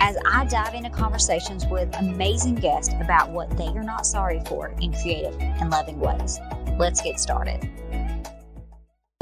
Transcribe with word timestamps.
as 0.00 0.16
I 0.26 0.44
dive 0.46 0.74
into 0.74 0.90
conversations 0.90 1.66
with 1.66 1.94
amazing 1.96 2.56
guests 2.56 2.94
about 3.00 3.30
what 3.30 3.56
they 3.56 3.68
are 3.68 3.82
not 3.82 4.06
sorry 4.06 4.40
for 4.46 4.68
in 4.80 4.92
creative 4.92 5.36
and 5.40 5.70
loving 5.70 6.00
ways. 6.00 6.38
Let's 6.78 7.00
get 7.00 7.20
started. 7.20 7.68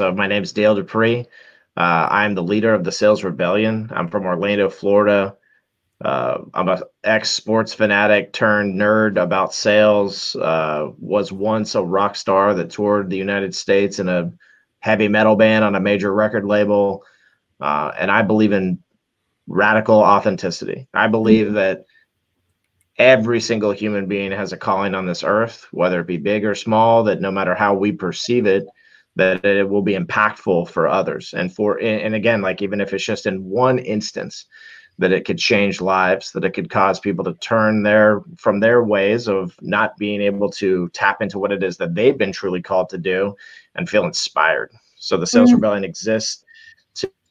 So, 0.01 0.11
my 0.11 0.27
name 0.27 0.43
is 0.43 0.51
Dale 0.51 0.75
Dupree. 0.75 1.27
Uh, 1.75 2.07
I'm 2.09 2.35
the 2.35 2.43
leader 2.43 2.73
of 2.73 2.83
the 2.83 2.91
Sales 2.91 3.23
Rebellion. 3.23 3.89
I'm 3.93 4.07
from 4.07 4.25
Orlando, 4.25 4.69
Florida. 4.69 5.35
Uh, 6.03 6.39
I'm 6.53 6.67
an 6.67 6.81
ex 7.03 7.31
sports 7.31 7.73
fanatic 7.73 8.33
turned 8.33 8.79
nerd 8.79 9.21
about 9.21 9.53
sales. 9.53 10.35
Uh, 10.35 10.89
was 10.99 11.31
once 11.31 11.75
a 11.75 11.83
rock 11.83 12.15
star 12.15 12.53
that 12.55 12.71
toured 12.71 13.09
the 13.09 13.17
United 13.17 13.55
States 13.55 13.99
in 13.99 14.09
a 14.09 14.31
heavy 14.79 15.07
metal 15.07 15.35
band 15.35 15.63
on 15.63 15.75
a 15.75 15.79
major 15.79 16.13
record 16.13 16.45
label. 16.45 17.03
Uh, 17.61 17.91
and 17.97 18.11
I 18.11 18.21
believe 18.21 18.51
in 18.51 18.79
radical 19.47 19.99
authenticity. 19.99 20.87
I 20.93 21.07
believe 21.07 21.47
mm-hmm. 21.47 21.55
that 21.55 21.85
every 22.97 23.41
single 23.41 23.71
human 23.71 24.07
being 24.07 24.31
has 24.31 24.53
a 24.53 24.57
calling 24.57 24.95
on 24.95 25.05
this 25.05 25.23
earth, 25.23 25.67
whether 25.71 25.99
it 25.99 26.07
be 26.07 26.17
big 26.17 26.45
or 26.45 26.55
small, 26.55 27.03
that 27.03 27.21
no 27.21 27.31
matter 27.31 27.55
how 27.55 27.73
we 27.73 27.91
perceive 27.91 28.45
it, 28.45 28.65
that 29.15 29.45
it 29.45 29.67
will 29.67 29.81
be 29.81 29.95
impactful 29.95 30.69
for 30.69 30.87
others. 30.87 31.33
And 31.35 31.53
for 31.53 31.79
and 31.79 32.15
again, 32.15 32.41
like 32.41 32.61
even 32.61 32.81
if 32.81 32.93
it's 32.93 33.05
just 33.05 33.25
in 33.25 33.43
one 33.43 33.79
instance, 33.79 34.45
that 34.99 35.11
it 35.11 35.25
could 35.25 35.37
change 35.37 35.81
lives, 35.81 36.31
that 36.31 36.43
it 36.43 36.51
could 36.51 36.69
cause 36.69 36.99
people 36.99 37.23
to 37.25 37.33
turn 37.35 37.83
their 37.83 38.21
from 38.37 38.59
their 38.59 38.83
ways 38.83 39.27
of 39.27 39.55
not 39.61 39.97
being 39.97 40.21
able 40.21 40.49
to 40.51 40.89
tap 40.89 41.21
into 41.21 41.39
what 41.39 41.51
it 41.51 41.63
is 41.63 41.77
that 41.77 41.95
they've 41.95 42.17
been 42.17 42.31
truly 42.31 42.61
called 42.61 42.89
to 42.89 42.97
do 42.97 43.35
and 43.75 43.89
feel 43.89 44.05
inspired. 44.05 44.71
So 44.95 45.17
the 45.17 45.27
sales 45.27 45.49
mm-hmm. 45.49 45.55
rebellion 45.55 45.83
exists 45.83 46.42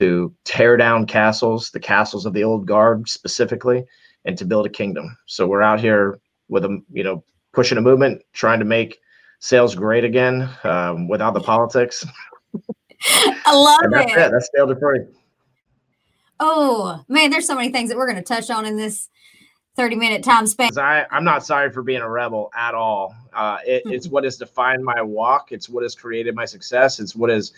to 0.02 0.34
tear 0.42 0.76
down 0.76 1.06
castles, 1.06 1.70
the 1.70 1.78
castles 1.78 2.26
of 2.26 2.32
the 2.32 2.42
old 2.42 2.66
guard 2.66 3.08
specifically, 3.08 3.84
and 4.24 4.36
to 4.36 4.44
build 4.44 4.66
a 4.66 4.68
kingdom. 4.68 5.16
So 5.26 5.46
we're 5.46 5.62
out 5.62 5.78
here 5.78 6.18
with 6.48 6.64
a 6.64 6.82
you 6.92 7.04
know 7.04 7.22
pushing 7.52 7.78
a 7.78 7.80
movement, 7.80 8.20
trying 8.32 8.58
to 8.58 8.64
make 8.64 8.98
sales 9.38 9.76
great 9.76 10.02
again 10.02 10.48
um, 10.64 11.06
without 11.06 11.34
the 11.34 11.40
politics. 11.40 12.04
I 13.04 13.54
love 13.54 13.80
that's 13.92 14.12
it. 14.12 14.32
That's 14.32 14.50
Dale 14.56 14.66
Dupree. 14.66 15.06
Oh 16.40 17.04
man, 17.06 17.30
there's 17.30 17.46
so 17.46 17.54
many 17.54 17.70
things 17.70 17.88
that 17.88 17.96
we're 17.96 18.10
going 18.10 18.16
to 18.16 18.22
touch 18.22 18.50
on 18.50 18.66
in 18.66 18.76
this 18.76 19.08
30 19.76 19.94
minute 19.94 20.24
time 20.24 20.48
span. 20.48 20.76
I, 20.76 21.06
I'm 21.12 21.24
not 21.24 21.46
sorry 21.46 21.70
for 21.70 21.82
being 21.82 22.00
a 22.00 22.10
rebel 22.10 22.50
at 22.56 22.74
all. 22.74 23.14
Uh, 23.32 23.58
it, 23.64 23.82
it's 23.86 24.08
what 24.08 24.24
has 24.24 24.36
defined 24.36 24.84
my 24.84 25.00
walk. 25.00 25.52
It's 25.52 25.68
what 25.68 25.84
has 25.84 25.94
created 25.94 26.34
my 26.34 26.44
success. 26.44 26.98
It's 26.98 27.14
what 27.14 27.30
has 27.30 27.52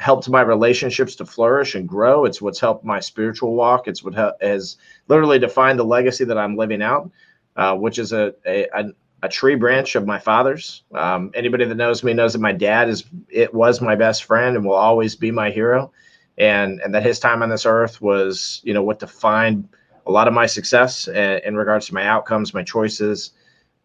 helped 0.00 0.30
my 0.30 0.40
relationships 0.40 1.14
to 1.14 1.26
flourish 1.26 1.74
and 1.74 1.86
grow. 1.86 2.24
It's 2.24 2.40
what's 2.40 2.58
helped 2.58 2.86
my 2.86 3.00
spiritual 3.00 3.54
walk. 3.54 3.86
It's 3.86 4.02
what 4.02 4.14
has 4.40 4.78
literally 5.08 5.38
defined 5.38 5.78
the 5.78 5.84
legacy 5.84 6.24
that 6.24 6.38
I'm 6.38 6.56
living 6.56 6.80
out, 6.80 7.10
uh, 7.56 7.76
which 7.76 7.98
is 7.98 8.14
a, 8.14 8.32
a, 8.46 8.86
a 9.22 9.28
tree 9.28 9.56
branch 9.56 9.96
of 9.96 10.06
my 10.06 10.18
father's. 10.18 10.84
Um, 10.94 11.30
anybody 11.34 11.66
that 11.66 11.74
knows 11.74 12.02
me 12.02 12.14
knows 12.14 12.32
that 12.32 12.38
my 12.38 12.52
dad 12.52 12.88
is 12.88 13.04
it 13.28 13.52
was 13.52 13.82
my 13.82 13.94
best 13.94 14.24
friend 14.24 14.56
and 14.56 14.64
will 14.64 14.72
always 14.72 15.16
be 15.16 15.30
my 15.30 15.50
hero, 15.50 15.92
and 16.38 16.80
and 16.80 16.94
that 16.94 17.02
his 17.02 17.18
time 17.18 17.42
on 17.42 17.50
this 17.50 17.66
earth 17.66 18.00
was 18.00 18.62
you 18.64 18.72
know 18.72 18.82
what 18.82 19.00
defined 19.00 19.68
a 20.06 20.10
lot 20.10 20.28
of 20.28 20.32
my 20.32 20.46
success 20.46 21.08
in, 21.08 21.40
in 21.44 21.56
regards 21.56 21.88
to 21.88 21.94
my 21.94 22.06
outcomes, 22.06 22.54
my 22.54 22.62
choices, 22.62 23.32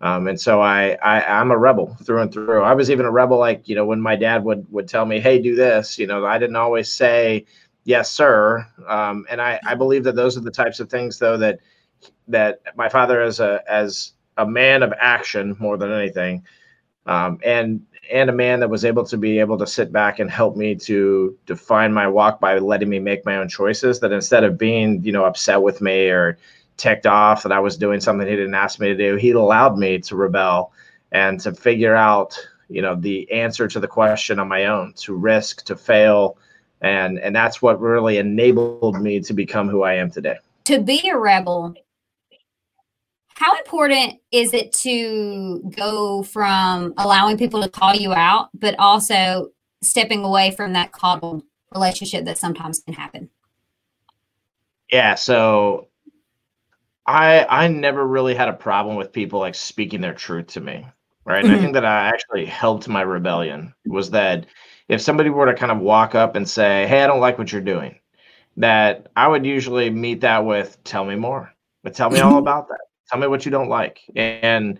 um, 0.01 0.27
and 0.27 0.39
so 0.39 0.61
I, 0.61 0.97
I 1.01 1.21
I'm 1.39 1.51
a 1.51 1.57
rebel 1.57 1.95
through 2.03 2.21
and 2.21 2.31
through. 2.31 2.61
I 2.61 2.73
was 2.73 2.91
even 2.91 3.05
a 3.05 3.11
rebel, 3.11 3.37
like 3.37 3.67
you 3.67 3.75
know, 3.75 3.85
when 3.85 4.01
my 4.01 4.15
dad 4.15 4.43
would 4.43 4.69
would 4.71 4.87
tell 4.87 5.05
me, 5.05 5.19
"Hey, 5.19 5.39
do 5.39 5.55
this," 5.55 5.97
you 5.97 6.05
know, 6.05 6.25
I 6.25 6.37
didn't 6.37 6.57
always 6.57 6.91
say 6.91 7.45
yes, 7.85 8.11
sir. 8.11 8.67
Um, 8.87 9.25
and 9.29 9.41
I 9.41 9.59
I 9.65 9.75
believe 9.75 10.03
that 10.03 10.15
those 10.15 10.37
are 10.37 10.41
the 10.41 10.51
types 10.51 10.79
of 10.79 10.89
things, 10.89 11.17
though, 11.17 11.37
that 11.37 11.59
that 12.27 12.61
my 12.75 12.89
father 12.89 13.21
as 13.21 13.39
a 13.39 13.61
as 13.69 14.13
a 14.37 14.45
man 14.45 14.83
of 14.83 14.93
action 14.99 15.55
more 15.59 15.77
than 15.77 15.91
anything, 15.91 16.43
um, 17.05 17.39
and 17.45 17.81
and 18.11 18.29
a 18.29 18.33
man 18.33 18.59
that 18.59 18.69
was 18.69 18.83
able 18.83 19.05
to 19.05 19.17
be 19.17 19.39
able 19.39 19.57
to 19.57 19.65
sit 19.65 19.93
back 19.93 20.19
and 20.19 20.29
help 20.29 20.57
me 20.57 20.75
to 20.75 21.37
define 21.45 21.93
my 21.93 22.07
walk 22.07 22.41
by 22.41 22.59
letting 22.59 22.89
me 22.89 22.99
make 22.99 23.25
my 23.25 23.37
own 23.37 23.47
choices. 23.47 24.01
That 24.01 24.11
instead 24.11 24.43
of 24.43 24.57
being 24.57 25.01
you 25.05 25.13
know 25.13 25.23
upset 25.23 25.61
with 25.61 25.79
me 25.79 26.09
or 26.09 26.37
ticked 26.77 27.05
off 27.05 27.43
that 27.43 27.51
I 27.51 27.59
was 27.59 27.77
doing 27.77 27.99
something 27.99 28.27
he 28.27 28.35
didn't 28.35 28.53
ask 28.53 28.79
me 28.79 28.87
to 28.87 28.97
do. 28.97 29.15
He 29.15 29.31
allowed 29.31 29.77
me 29.77 29.99
to 29.99 30.15
rebel 30.15 30.71
and 31.11 31.39
to 31.41 31.53
figure 31.53 31.95
out, 31.95 32.37
you 32.69 32.81
know, 32.81 32.95
the 32.95 33.31
answer 33.31 33.67
to 33.67 33.79
the 33.79 33.87
question 33.87 34.39
on 34.39 34.47
my 34.47 34.65
own, 34.65 34.93
to 34.97 35.15
risk, 35.15 35.63
to 35.65 35.75
fail. 35.75 36.37
And 36.81 37.19
and 37.19 37.35
that's 37.35 37.61
what 37.61 37.79
really 37.79 38.17
enabled 38.17 38.99
me 39.01 39.19
to 39.21 39.33
become 39.33 39.69
who 39.69 39.83
I 39.83 39.95
am 39.95 40.11
today. 40.11 40.37
To 40.65 40.81
be 40.81 41.09
a 41.09 41.17
rebel, 41.17 41.75
how 43.35 43.57
important 43.57 44.19
is 44.31 44.53
it 44.53 44.73
to 44.73 45.61
go 45.75 46.23
from 46.23 46.93
allowing 46.97 47.37
people 47.37 47.61
to 47.61 47.69
call 47.69 47.93
you 47.93 48.13
out, 48.13 48.49
but 48.53 48.75
also 48.79 49.49
stepping 49.83 50.23
away 50.23 50.51
from 50.51 50.73
that 50.73 50.91
coddled 50.91 51.43
relationship 51.73 52.25
that 52.25 52.37
sometimes 52.37 52.79
can 52.79 52.93
happen? 52.93 53.29
Yeah, 54.91 55.15
so 55.15 55.87
I 57.05 57.45
I 57.45 57.67
never 57.67 58.05
really 58.05 58.35
had 58.35 58.49
a 58.49 58.53
problem 58.53 58.95
with 58.95 59.11
people 59.11 59.39
like 59.39 59.55
speaking 59.55 60.01
their 60.01 60.13
truth 60.13 60.47
to 60.47 60.61
me, 60.61 60.85
right? 61.25 61.43
And 61.43 61.51
I 61.51 61.55
mm-hmm. 61.55 61.63
think 61.63 61.73
that 61.73 61.85
I 61.85 62.07
actually 62.07 62.45
helped 62.45 62.87
my 62.87 63.01
rebellion 63.01 63.73
was 63.85 64.11
that 64.11 64.47
if 64.87 65.01
somebody 65.01 65.29
were 65.29 65.45
to 65.45 65.53
kind 65.53 65.71
of 65.71 65.79
walk 65.79 66.15
up 66.15 66.35
and 66.35 66.47
say, 66.47 66.87
"Hey, 66.87 67.03
I 67.03 67.07
don't 67.07 67.19
like 67.19 67.37
what 67.37 67.51
you're 67.51 67.61
doing," 67.61 67.99
that 68.57 69.07
I 69.15 69.27
would 69.27 69.45
usually 69.45 69.89
meet 69.89 70.21
that 70.21 70.45
with, 70.45 70.83
"Tell 70.83 71.05
me 71.05 71.15
more," 71.15 71.53
but 71.83 71.93
tell 71.93 72.09
me 72.09 72.19
all 72.19 72.31
mm-hmm. 72.31 72.39
about 72.39 72.67
that. 72.69 72.79
Tell 73.09 73.19
me 73.19 73.27
what 73.27 73.45
you 73.45 73.51
don't 73.51 73.69
like, 73.69 74.01
and 74.15 74.79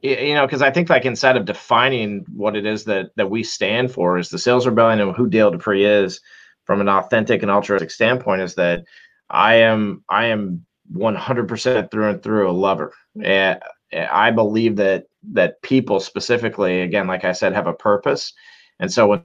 you 0.00 0.34
know, 0.34 0.46
because 0.46 0.62
I 0.62 0.70
think 0.70 0.88
like 0.88 1.04
instead 1.04 1.36
of 1.36 1.44
defining 1.44 2.24
what 2.32 2.54
it 2.54 2.66
is 2.66 2.84
that 2.84 3.10
that 3.16 3.30
we 3.30 3.42
stand 3.42 3.90
for 3.90 4.16
is 4.16 4.28
the 4.28 4.38
sales 4.38 4.66
rebellion 4.66 5.00
and 5.00 5.16
who 5.16 5.28
Dale 5.28 5.50
Dupree 5.50 5.84
is 5.84 6.20
from 6.64 6.80
an 6.80 6.88
authentic 6.88 7.42
and 7.42 7.50
altruistic 7.50 7.90
standpoint 7.90 8.42
is 8.42 8.54
that 8.54 8.84
I 9.28 9.56
am 9.56 10.04
I 10.08 10.26
am 10.26 10.66
100% 10.92 11.90
through 11.90 12.10
and 12.10 12.22
through 12.22 12.50
a 12.50 12.52
lover. 12.52 12.92
And 13.22 13.60
I 13.92 14.30
believe 14.30 14.76
that 14.76 15.06
that 15.32 15.60
people 15.62 16.00
specifically, 16.00 16.82
again, 16.82 17.06
like 17.06 17.24
I 17.24 17.32
said, 17.32 17.52
have 17.52 17.66
a 17.66 17.72
purpose. 17.72 18.32
And 18.78 18.92
so 18.92 19.08
when 19.08 19.22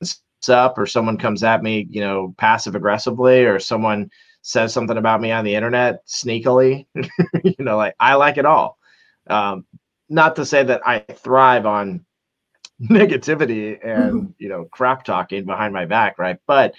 it's 0.00 0.22
up 0.48 0.78
or 0.78 0.86
someone 0.86 1.18
comes 1.18 1.42
at 1.42 1.62
me, 1.62 1.86
you 1.90 2.00
know, 2.00 2.34
passive 2.38 2.74
aggressively, 2.74 3.44
or 3.44 3.58
someone 3.58 4.10
says 4.42 4.72
something 4.72 4.96
about 4.96 5.20
me 5.20 5.30
on 5.30 5.44
the 5.44 5.54
internet 5.54 6.06
sneakily, 6.06 6.86
you 7.44 7.54
know, 7.58 7.76
like 7.76 7.94
I 8.00 8.14
like 8.14 8.38
it 8.38 8.46
all. 8.46 8.78
Um, 9.28 9.64
not 10.08 10.36
to 10.36 10.46
say 10.46 10.62
that 10.64 10.82
I 10.86 11.00
thrive 11.00 11.66
on 11.66 12.04
negativity 12.82 13.78
and 13.82 14.12
mm-hmm. 14.12 14.26
you 14.38 14.48
know 14.48 14.64
crap 14.70 15.04
talking 15.04 15.44
behind 15.44 15.72
my 15.72 15.86
back, 15.86 16.18
right? 16.18 16.38
But 16.46 16.74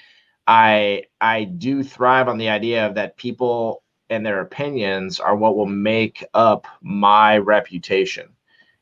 I 0.48 1.04
I 1.22 1.46
do 1.46 1.84
thrive 1.84 2.28
on 2.28 2.38
the 2.38 2.50
idea 2.50 2.86
of 2.88 2.96
that 2.96 3.18
people 3.18 3.83
and 4.14 4.26
their 4.26 4.42
opinions 4.42 5.20
are 5.20 5.36
what 5.36 5.58
will 5.58 5.66
make 5.66 6.24
up 6.34 6.68
my 6.82 7.38
reputation. 7.38 8.30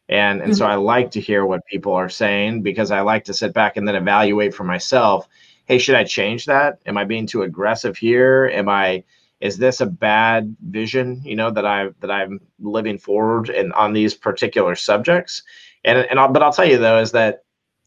And 0.09 0.41
and 0.41 0.51
mm-hmm. 0.51 0.57
so 0.57 0.65
I 0.65 0.75
like 0.75 1.11
to 1.11 1.21
hear 1.21 1.45
what 1.45 1.65
people 1.65 1.93
are 1.93 2.09
saying 2.09 2.63
because 2.63 2.91
I 2.91 3.01
like 3.01 3.23
to 3.25 3.33
sit 3.33 3.53
back 3.53 3.77
and 3.77 3.87
then 3.87 3.95
evaluate 3.95 4.53
for 4.53 4.65
myself, 4.65 5.27
hey, 5.65 5.77
should 5.77 5.95
I 5.95 6.03
change 6.03 6.45
that? 6.45 6.79
Am 6.85 6.97
I 6.97 7.05
being 7.05 7.25
too 7.25 7.43
aggressive 7.43 7.97
here? 7.97 8.51
Am 8.53 8.67
I 8.67 9.03
is 9.39 9.57
this 9.57 9.81
a 9.81 9.87
bad 9.87 10.55
vision, 10.61 11.21
you 11.23 11.35
know, 11.35 11.49
that 11.49 11.65
I 11.65 11.89
that 12.01 12.11
I'm 12.11 12.41
living 12.59 12.97
forward 12.97 13.49
and 13.49 13.71
on 13.73 13.93
these 13.93 14.13
particular 14.13 14.75
subjects? 14.75 15.43
And 15.85 15.99
and 15.99 16.19
I'll, 16.19 16.31
but 16.31 16.43
I'll 16.43 16.53
tell 16.53 16.69
you 16.69 16.77
though 16.77 16.99
is 16.99 17.13
that 17.13 17.43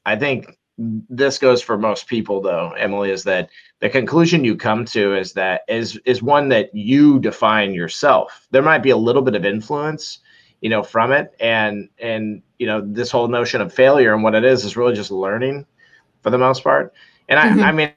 I 0.07 0.17
think 0.17 0.59
this 0.77 1.39
goes 1.39 1.63
for 1.63 1.79
most 1.79 2.09
people 2.09 2.41
though 2.41 2.71
emily 2.73 3.11
is 3.11 3.23
that 3.23 3.49
the 3.85 3.91
conclusion 3.91 4.43
you 4.45 4.57
come 4.57 4.85
to 4.85 5.15
is 5.15 5.35
that 5.35 5.61
is 5.69 6.01
is 6.05 6.23
one 6.23 6.49
that 6.49 6.75
you 6.75 7.21
define 7.21 7.73
yourself 7.73 8.49
there 8.51 8.63
might 8.63 8.83
be 8.83 8.91
a 8.91 8.97
little 8.97 9.23
bit 9.23 9.37
of 9.37 9.45
influence 9.45 10.21
you 10.65 10.71
know, 10.71 10.83
from 10.83 11.13
it. 11.13 11.35
And 11.41 11.91
and 11.99 12.43
you 12.59 12.67
know, 12.67 12.81
this 12.81 13.11
whole 13.11 13.29
notion 13.29 13.61
of 13.61 13.73
failure 13.73 14.15
and 14.15 14.23
what 14.23 14.35
it 14.35 14.45
is 14.45 14.65
is 14.65 14.79
really 14.79 14.95
just 14.95 15.11
learning 15.11 15.67
for 16.23 16.31
the 16.31 16.39
most 16.39 16.65
part. 16.65 16.95
And 17.29 17.39
I, 17.39 17.49
mm-hmm. 17.51 17.61
I 17.61 17.73
mean, 17.73 17.93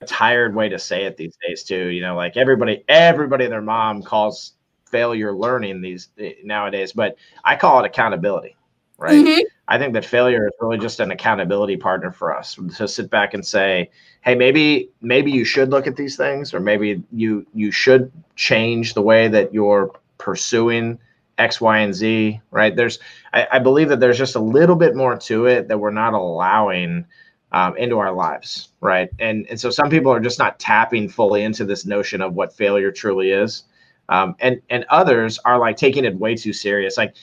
a 0.00 0.06
tired 0.06 0.54
way 0.54 0.68
to 0.68 0.78
say 0.78 1.06
it 1.06 1.16
these 1.16 1.36
days 1.44 1.64
too. 1.64 1.88
You 1.88 2.02
know, 2.02 2.14
like 2.14 2.36
everybody, 2.36 2.84
everybody, 2.88 3.48
their 3.48 3.60
mom 3.60 4.04
calls 4.04 4.52
failure 4.88 5.36
learning 5.36 5.80
these 5.80 6.10
nowadays, 6.44 6.92
but 6.92 7.16
I 7.42 7.56
call 7.56 7.80
it 7.80 7.86
accountability. 7.86 8.54
Right. 8.96 9.14
Mm-hmm. 9.14 9.40
I 9.68 9.78
think 9.78 9.92
that 9.92 10.04
failure 10.04 10.46
is 10.46 10.52
really 10.60 10.78
just 10.78 10.98
an 10.98 11.10
accountability 11.10 11.76
partner 11.76 12.10
for 12.10 12.34
us 12.34 12.58
to 12.76 12.88
sit 12.88 13.10
back 13.10 13.34
and 13.34 13.46
say, 13.46 13.90
"Hey, 14.22 14.34
maybe 14.34 14.88
maybe 15.02 15.30
you 15.30 15.44
should 15.44 15.70
look 15.70 15.86
at 15.86 15.96
these 15.96 16.16
things, 16.16 16.54
or 16.54 16.60
maybe 16.60 17.02
you 17.12 17.46
you 17.54 17.70
should 17.70 18.10
change 18.34 18.94
the 18.94 19.02
way 19.02 19.28
that 19.28 19.52
you're 19.52 19.92
pursuing 20.16 20.98
X, 21.36 21.60
Y, 21.60 21.78
and 21.78 21.94
Z." 21.94 22.40
Right? 22.50 22.74
There's, 22.74 22.98
I, 23.34 23.46
I 23.52 23.58
believe 23.58 23.90
that 23.90 24.00
there's 24.00 24.16
just 24.16 24.36
a 24.36 24.40
little 24.40 24.76
bit 24.76 24.96
more 24.96 25.16
to 25.18 25.46
it 25.46 25.68
that 25.68 25.78
we're 25.78 25.90
not 25.90 26.14
allowing 26.14 27.04
um, 27.52 27.76
into 27.76 27.98
our 27.98 28.12
lives, 28.12 28.70
right? 28.80 29.10
And 29.18 29.46
and 29.50 29.60
so 29.60 29.68
some 29.68 29.90
people 29.90 30.10
are 30.10 30.20
just 30.20 30.38
not 30.38 30.58
tapping 30.58 31.10
fully 31.10 31.42
into 31.42 31.66
this 31.66 31.84
notion 31.84 32.22
of 32.22 32.34
what 32.34 32.54
failure 32.54 32.90
truly 32.90 33.32
is, 33.32 33.64
um, 34.08 34.34
and 34.40 34.62
and 34.70 34.86
others 34.88 35.38
are 35.44 35.58
like 35.58 35.76
taking 35.76 36.06
it 36.06 36.16
way 36.16 36.34
too 36.36 36.54
serious. 36.54 36.96
Like, 36.96 37.14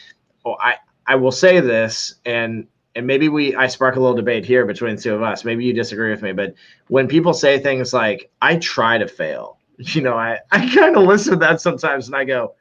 oh, 0.46 0.58
I 0.60 0.76
I 1.08 1.16
will 1.16 1.32
say 1.32 1.60
this, 1.60 2.16
and 2.26 2.68
and 2.96 3.06
maybe 3.06 3.30
we 3.30 3.56
I 3.56 3.68
spark 3.68 3.96
a 3.96 4.00
little 4.00 4.16
debate 4.16 4.46
here 4.46 4.66
between 4.66 4.96
the 4.96 5.02
two 5.02 5.16
of 5.16 5.22
us. 5.22 5.46
Maybe 5.46 5.66
you 5.66 5.74
disagree 5.74 6.12
with 6.12 6.22
me, 6.22 6.32
but 6.32 6.56
when 6.88 7.08
people 7.08 7.34
say 7.34 7.60
things 7.60 7.94
like 7.94 8.30
"I 8.42 8.58
try 8.58 8.98
to 8.98 9.08
fail," 9.08 9.58
you 9.78 10.02
know, 10.02 10.16
I 10.16 10.40
I 10.52 10.70
kind 10.74 10.98
of 10.98 11.04
listen 11.04 11.34
to 11.34 11.40
that 11.40 11.62
sometimes, 11.62 12.08
and 12.08 12.16
I 12.16 12.24
go, 12.26 12.56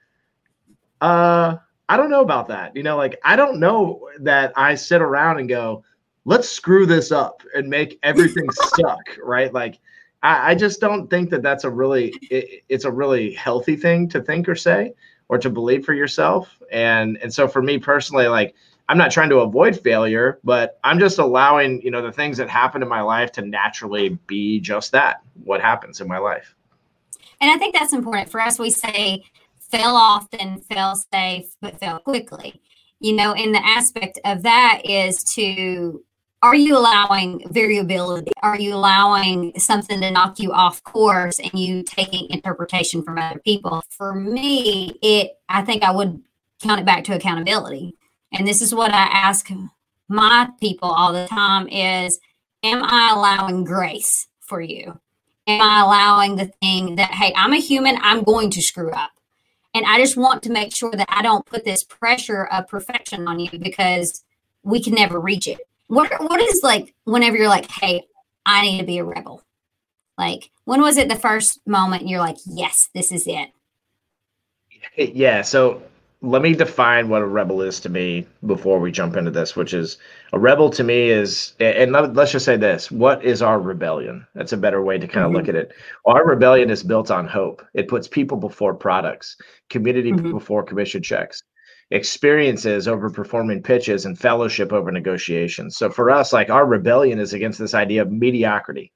uh. 1.01 1.57
I 1.87 1.99
don't 1.99 2.09
know 2.09 2.23
about 2.23 2.49
that. 2.49 2.75
You 2.75 2.83
know, 2.83 2.97
like 2.97 3.21
I 3.25 3.37
don't 3.37 3.61
know 3.61 4.09
that 4.21 4.55
I 4.57 4.75
sit 4.75 5.03
around 5.03 5.39
and 5.39 5.47
go, 5.47 5.85
let's 6.25 6.49
screw 6.49 6.87
this 6.87 7.13
up 7.13 7.43
and 7.55 7.69
make 7.69 7.99
everything 8.03 8.51
suck, 8.53 9.19
right? 9.23 9.53
Like, 9.53 9.79
I, 10.23 10.53
I, 10.53 10.55
just 10.55 10.81
don't 10.81 11.09
think 11.11 11.31
that 11.31 11.43
that's 11.43 11.65
a 11.65 11.71
really 11.71 12.15
it, 12.31 12.65
it's 12.69 12.87
a 12.87 12.91
really 12.91 13.35
healthy 13.35 13.77
thing 13.77 14.09
to 14.09 14.23
think 14.23 14.49
or 14.49 14.55
say 14.55 14.95
or 15.35 15.39
to 15.39 15.51
believe 15.51 15.85
for 15.85 15.93
yourself. 15.95 16.63
And 16.71 17.19
and 17.19 17.33
so 17.33 17.49
for 17.49 17.61
me 17.61 17.79
personally, 17.79 18.29
like 18.29 18.55
I'm 18.89 18.99
not 18.99 19.11
trying 19.11 19.31
to 19.31 19.39
avoid 19.39 19.79
failure, 19.81 20.39
but 20.45 20.79
I'm 20.85 20.99
just 20.99 21.19
allowing 21.19 21.83
you 21.83 21.91
know 21.91 22.03
the 22.03 22.13
things 22.13 22.37
that 22.39 22.49
happen 22.49 22.83
in 22.83 22.89
my 22.89 23.01
life 23.01 23.33
to 23.33 23.43
naturally 23.43 24.11
be 24.27 24.61
just 24.61 24.93
that, 24.93 25.23
what 25.43 25.61
happens 25.61 26.01
in 26.01 26.09
my 26.09 26.19
life. 26.19 26.55
And 27.41 27.51
I 27.51 27.59
think 27.59 27.75
that's 27.75 27.93
important 27.93 28.31
for 28.31 28.41
us. 28.41 28.59
We 28.59 28.71
say 28.71 29.25
fail 29.59 29.97
often, 29.97 30.61
fail 30.61 30.95
safe, 30.95 31.47
but 31.61 31.79
fail 31.81 31.99
quickly 31.99 32.61
you 33.01 33.13
know 33.13 33.33
and 33.33 33.55
the 33.55 33.67
aspect 33.67 34.19
of 34.25 34.43
that 34.45 34.83
is 34.85 35.23
to 35.25 36.03
are 36.45 36.55
you 36.55 36.77
allowing 36.77 37.43
variability? 37.49 38.31
Are 38.43 38.61
you 38.61 38.75
allowing 38.75 39.59
something 39.59 39.99
to 40.03 40.11
knock 40.11 40.39
you 40.39 40.53
off 40.53 40.85
course 40.85 41.39
and 41.39 41.55
you 41.55 41.83
taking 41.83 42.29
interpretation 42.29 43.03
from 43.03 43.17
other 43.17 43.39
people? 43.39 43.83
For 43.89 44.15
me, 44.15 44.95
it 45.01 45.39
I 45.49 45.63
think 45.63 45.83
I 45.83 45.91
would 45.91 46.23
count 46.61 46.83
it 46.83 46.85
back 46.85 47.05
to 47.05 47.17
accountability. 47.17 47.97
And 48.31 48.47
this 48.47 48.61
is 48.61 48.75
what 48.75 48.93
I 48.93 49.05
ask 49.05 49.49
my 50.09 50.51
people 50.61 50.91
all 50.91 51.15
the 51.15 51.27
time 51.29 51.67
is 51.67 52.21
am 52.63 52.85
I 52.85 53.13
allowing 53.15 53.65
grace 53.65 54.29
for 54.41 54.61
you? 54.61 55.01
Am 55.47 55.63
I 55.63 55.81
allowing 55.81 56.37
the 56.37 56.53
thing 56.61 56.97
that 56.97 57.13
hey, 57.13 57.33
I'm 57.35 57.55
a 57.55 57.59
human, 57.59 57.97
I'm 58.03 58.23
going 58.23 58.51
to 58.51 58.61
screw 58.61 58.91
up. 58.91 59.13
And 59.73 59.87
I 59.87 59.97
just 59.97 60.19
want 60.19 60.43
to 60.43 60.53
make 60.53 60.77
sure 60.77 60.93
that 60.93 61.09
I 61.09 61.23
don't 61.23 61.47
put 61.47 61.65
this 61.65 61.83
pressure 61.83 62.45
of 62.45 62.69
perfection 62.69 63.27
on 63.27 63.41
you 63.41 63.59
because 63.59 64.23
we 64.63 64.83
can 64.83 64.93
never 64.93 65.19
reach 65.19 65.49
it 65.49 65.61
what 65.89 66.11
what 66.21 66.41
is 66.41 66.63
like 66.63 66.95
whenever 67.05 67.37
you're 67.37 67.49
like, 67.49 67.71
hey, 67.71 68.05
I 68.47 68.63
need 68.63 68.79
to 68.79 68.87
be 68.87 68.99
a 68.99 69.05
rebel? 69.05 69.43
Like, 70.17 70.51
when 70.65 70.81
was 70.81 70.97
it 70.97 71.09
the 71.09 71.17
first 71.17 71.61
moment 71.67 72.09
you're 72.09 72.21
like, 72.21 72.37
yes, 72.47 72.89
this 72.95 73.13
is 73.13 73.27
it? 73.27 73.51
Yeah. 74.97 75.41
So 75.43 75.83
let 76.21 76.43
me 76.43 76.55
define 76.55 77.09
what 77.09 77.23
a 77.23 77.27
rebel 77.27 77.63
is 77.63 77.81
to 77.81 77.89
me 77.89 78.27
before 78.47 78.79
we 78.79 78.93
jump 78.93 79.17
into 79.17 79.31
this, 79.31 79.57
which 79.57 79.75
is 79.75 79.99
a 80.33 80.39
rebel 80.39 80.71
to 80.71 80.85
me 80.85 81.09
is, 81.09 81.55
and 81.59 81.93
let's 81.93 82.33
just 82.33 82.45
say 82.45 82.57
this 82.57 82.91
what 82.91 83.25
is 83.25 83.43
our 83.43 83.59
rebellion? 83.59 84.27
That's 84.35 84.53
a 84.53 84.59
better 84.59 84.83
way 84.83 84.99
to 84.99 85.09
kind 85.09 85.25
of 85.25 85.31
mm-hmm. 85.31 85.39
look 85.39 85.49
at 85.49 85.55
it. 85.55 85.73
Our 86.05 86.25
rebellion 86.25 86.71
is 86.71 86.83
built 86.83 87.11
on 87.11 87.27
hope, 87.27 87.65
it 87.75 87.89
puts 87.89 88.07
people 88.07 88.37
before 88.37 88.75
products, 88.75 89.37
community 89.69 90.13
mm-hmm. 90.13 90.33
before 90.33 90.63
commission 90.63 91.03
checks 91.03 91.43
experiences 91.91 92.89
over 92.89 93.11
performing 93.11 93.63
pitches 93.63 94.07
and 94.07 94.19
fellowship 94.19 94.73
over 94.73 94.91
negotiations. 94.91 95.77
So 95.77 95.91
for 95.91 96.11
us, 96.11 96.33
like 96.33 96.51
our 96.51 96.67
rebellion 96.67 97.19
is 97.19 97.33
against 97.33 97.59
this 97.59 97.75
idea 97.75 98.03
of 98.03 98.11
mediocrity. 98.11 98.93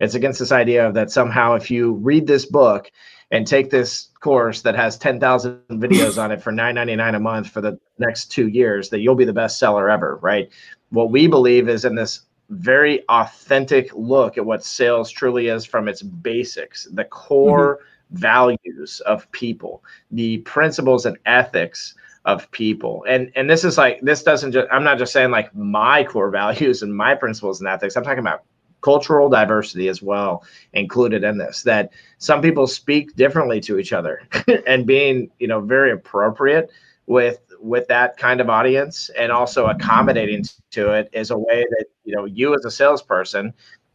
It's 0.00 0.14
against 0.14 0.38
this 0.38 0.52
idea 0.52 0.86
of 0.86 0.94
that 0.94 1.10
somehow 1.10 1.54
if 1.54 1.70
you 1.70 1.94
read 1.94 2.26
this 2.26 2.46
book 2.46 2.90
and 3.30 3.46
take 3.46 3.70
this 3.70 4.10
course 4.20 4.62
that 4.62 4.76
has 4.76 4.96
10,000 4.96 5.60
videos 5.70 6.22
on 6.22 6.32
it 6.32 6.42
for 6.42 6.52
9.99 6.52 7.16
a 7.16 7.20
month 7.20 7.48
for 7.48 7.60
the 7.60 7.78
next 7.98 8.26
2 8.26 8.48
years 8.48 8.88
that 8.90 9.00
you'll 9.00 9.14
be 9.14 9.24
the 9.24 9.32
best 9.32 9.58
seller 9.58 9.90
ever, 9.90 10.16
right? 10.22 10.48
What 10.90 11.10
we 11.10 11.26
believe 11.26 11.68
is 11.68 11.84
in 11.84 11.94
this 11.94 12.22
very 12.50 13.06
authentic 13.08 13.90
look 13.94 14.38
at 14.38 14.46
what 14.46 14.64
sales 14.64 15.10
truly 15.10 15.48
is 15.48 15.66
from 15.66 15.88
its 15.88 16.02
basics, 16.02 16.88
the 16.92 17.04
core 17.04 17.76
mm-hmm. 17.76 18.16
values 18.16 19.02
of 19.04 19.30
people, 19.32 19.84
the 20.10 20.38
principles 20.38 21.04
and 21.04 21.18
ethics 21.26 21.94
of 22.28 22.48
people. 22.50 23.04
And 23.08 23.32
and 23.34 23.48
this 23.48 23.64
is 23.64 23.78
like 23.78 24.00
this 24.02 24.22
doesn't 24.22 24.52
just 24.52 24.68
i'm 24.70 24.84
not 24.84 24.98
just 24.98 25.12
saying 25.12 25.30
like 25.30 25.52
my 25.56 26.04
core 26.04 26.30
values 26.42 26.82
and 26.82 26.94
my 26.94 27.14
principles 27.14 27.60
and 27.60 27.68
ethics. 27.68 27.96
I'm 27.96 28.04
talking 28.04 28.20
about 28.20 28.44
cultural 28.80 29.28
diversity 29.28 29.88
as 29.88 30.00
well 30.00 30.44
included 30.72 31.24
in 31.24 31.36
this 31.36 31.62
that 31.64 31.90
some 32.18 32.40
people 32.40 32.66
speak 32.68 33.16
differently 33.16 33.60
to 33.60 33.76
each 33.76 33.92
other 33.92 34.22
and 34.68 34.86
being 34.86 35.28
you 35.40 35.48
know 35.48 35.60
very 35.60 35.90
appropriate 35.90 36.70
with 37.06 37.40
with 37.60 37.88
that 37.88 38.16
kind 38.18 38.40
of 38.40 38.48
audience 38.48 39.10
and 39.18 39.32
also 39.32 39.66
accommodating 39.66 40.44
to 40.70 40.92
it 40.92 41.08
is 41.12 41.32
a 41.32 41.38
way 41.38 41.66
that 41.70 41.86
you 42.04 42.14
know 42.14 42.24
you 42.24 42.54
as 42.54 42.64
a 42.64 42.70
salesperson 42.70 43.52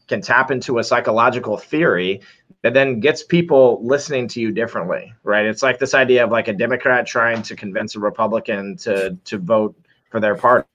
can 0.08 0.22
tap 0.22 0.52
into 0.52 0.80
a 0.80 0.84
psychological 0.84 1.58
theory 1.58 2.22
that 2.62 2.74
then 2.74 3.00
gets 3.00 3.24
people 3.24 3.86
listening 3.86 4.28
to 4.30 4.42
you 4.42 4.52
differently, 4.52 5.14
right? 5.24 5.46
It's 5.46 5.62
like 5.62 5.80
this 5.80 5.94
idea 5.94 6.24
of 6.24 6.32
like 6.32 6.48
a 6.48 6.54
Democrat 6.54 7.06
trying 7.06 7.42
to 7.44 7.56
convince 7.56 7.96
a 7.96 8.00
Republican 8.00 8.78
to 8.78 9.18
to 9.26 9.38
vote 9.38 9.76
for 10.10 10.20
their 10.20 10.36
party. 10.36 10.68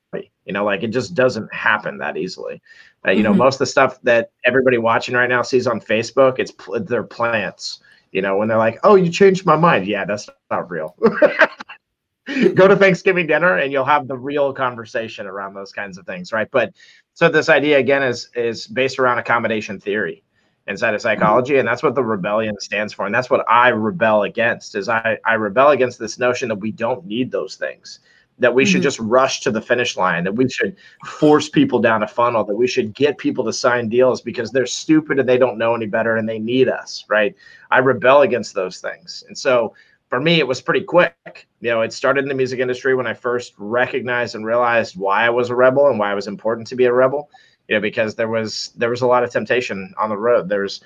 You 0.45 0.53
know, 0.53 0.65
like 0.65 0.83
it 0.83 0.89
just 0.89 1.15
doesn't 1.15 1.53
happen 1.53 1.99
that 1.99 2.17
easily. 2.17 2.63
Uh, 3.07 3.11
you 3.11 3.23
know, 3.23 3.31
mm-hmm. 3.31 3.39
most 3.39 3.57
of 3.57 3.61
the 3.61 3.67
stuff 3.67 4.01
that 4.03 4.31
everybody 4.45 4.79
watching 4.79 5.15
right 5.15 5.29
now 5.29 5.43
sees 5.43 5.67
on 5.67 5.81
Facebook, 5.81 6.39
it's 6.39 6.53
their 6.87 7.05
plants. 7.05 7.81
You 8.13 8.23
know, 8.23 8.37
when 8.39 8.49
they're 8.49 8.59
like, 8.59 8.79
"Oh, 8.85 8.95
you 8.95 9.11
changed 9.11 9.45
my 9.45 9.57
mind." 9.57 9.87
Yeah, 9.87 10.05
that's 10.05 10.29
not 10.51 10.71
real. 10.71 10.97
Go 12.55 12.69
to 12.69 12.77
Thanksgiving 12.77 13.27
dinner 13.27 13.57
and 13.57 13.73
you'll 13.73 13.87
have 13.87 14.07
the 14.07 14.17
real 14.17 14.53
conversation 14.53 15.27
around 15.27 15.55
those 15.55 15.73
kinds 15.73 15.97
of 15.97 16.05
things, 16.05 16.31
right? 16.31 16.49
But 16.51 16.75
so 17.19 17.29
this 17.29 17.49
idea 17.49 17.79
again 17.79 18.05
is 18.05 18.31
is 18.37 18.69
based 18.69 19.01
around 19.01 19.19
accommodation 19.19 19.81
theory 19.81 20.23
inside 20.69 20.95
of 20.95 21.01
psychology 21.01 21.59
and 21.59 21.67
that's 21.67 21.83
what 21.83 21.97
the 21.97 22.05
rebellion 22.05 22.55
stands 22.61 22.93
for 22.93 23.07
and 23.07 23.15
that's 23.15 23.29
what 23.29 23.45
i 23.49 23.71
rebel 23.71 24.23
against 24.23 24.77
is 24.77 24.89
i 24.89 25.19
i 25.25 25.35
rebel 25.35 25.71
against 25.71 25.99
this 25.99 26.21
notion 26.21 26.49
that 26.49 26.61
we 26.61 26.71
don't 26.71 27.05
need 27.05 27.33
those 27.33 27.57
things 27.57 27.99
that 28.39 28.55
we 28.55 28.63
mm-hmm. 28.63 28.71
should 28.71 28.83
just 28.83 29.01
rush 29.01 29.41
to 29.41 29.51
the 29.51 29.61
finish 29.61 29.97
line 29.97 30.23
that 30.23 30.33
we 30.37 30.49
should 30.49 30.77
force 31.07 31.49
people 31.49 31.81
down 31.81 32.05
a 32.05 32.07
funnel 32.07 32.45
that 32.45 32.55
we 32.55 32.69
should 32.69 32.95
get 32.95 33.19
people 33.19 33.45
to 33.45 33.53
sign 33.53 33.89
deals 33.89 34.21
because 34.21 34.53
they're 34.53 34.65
stupid 34.65 35.19
and 35.19 35.29
they 35.29 35.39
don't 35.39 35.59
know 35.59 35.75
any 35.75 35.87
better 35.87 36.19
and 36.19 36.29
they 36.29 36.39
need 36.39 36.69
us 36.69 37.05
right 37.09 37.35
i 37.73 37.79
rebel 37.79 38.21
against 38.21 38.55
those 38.55 38.79
things 38.79 39.25
and 39.27 39.37
so 39.37 39.75
for 40.09 40.21
me 40.21 40.39
it 40.39 40.47
was 40.47 40.61
pretty 40.61 40.83
quick 40.83 41.47
you 41.61 41.71
know 41.71 41.83
it 41.83 41.93
started 41.93 42.23
in 42.23 42.29
the 42.29 42.35
music 42.35 42.61
industry 42.61 42.95
when 42.95 43.07
i 43.07 43.15
first 43.15 43.55
recognized 43.59 44.35
and 44.35 44.45
realized 44.45 44.97
why 44.97 45.25
i 45.25 45.31
was 45.31 45.51
a 45.51 45.55
rebel 45.55 45.89
and 45.89 45.99
why 45.99 46.11
it 46.13 46.15
was 46.15 46.27
important 46.27 46.67
to 46.67 46.77
be 46.77 46.85
a 46.85 46.93
rebel 46.93 47.31
you 47.69 47.77
know, 47.77 47.81
because 47.81 48.15
there 48.15 48.29
was 48.29 48.73
there 48.77 48.91
was 48.91 49.03
a 49.03 49.07
lot 49.07 49.23
of 49.23 49.31
temptation 49.31 49.95
on 49.99 50.09
the 50.09 50.17
road. 50.17 50.49
There's 50.49 50.81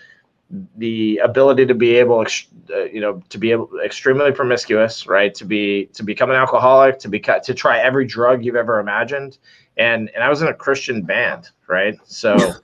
the 0.76 1.18
ability 1.18 1.64
to 1.64 1.74
be 1.74 1.94
able, 1.94 2.26
uh, 2.70 2.84
you 2.84 3.00
know, 3.00 3.22
to 3.30 3.38
be 3.38 3.52
able 3.52 3.70
extremely 3.82 4.32
promiscuous, 4.32 5.06
right? 5.06 5.34
To 5.36 5.44
be 5.44 5.86
to 5.94 6.02
become 6.02 6.30
an 6.30 6.36
alcoholic, 6.36 6.98
to 7.00 7.08
be 7.08 7.20
to 7.20 7.54
try 7.54 7.78
every 7.78 8.04
drug 8.04 8.44
you've 8.44 8.56
ever 8.56 8.80
imagined, 8.80 9.38
and 9.76 10.10
and 10.14 10.22
I 10.22 10.28
was 10.28 10.42
in 10.42 10.48
a 10.48 10.54
Christian 10.54 11.02
band, 11.02 11.48
right? 11.68 11.96
So. 12.04 12.36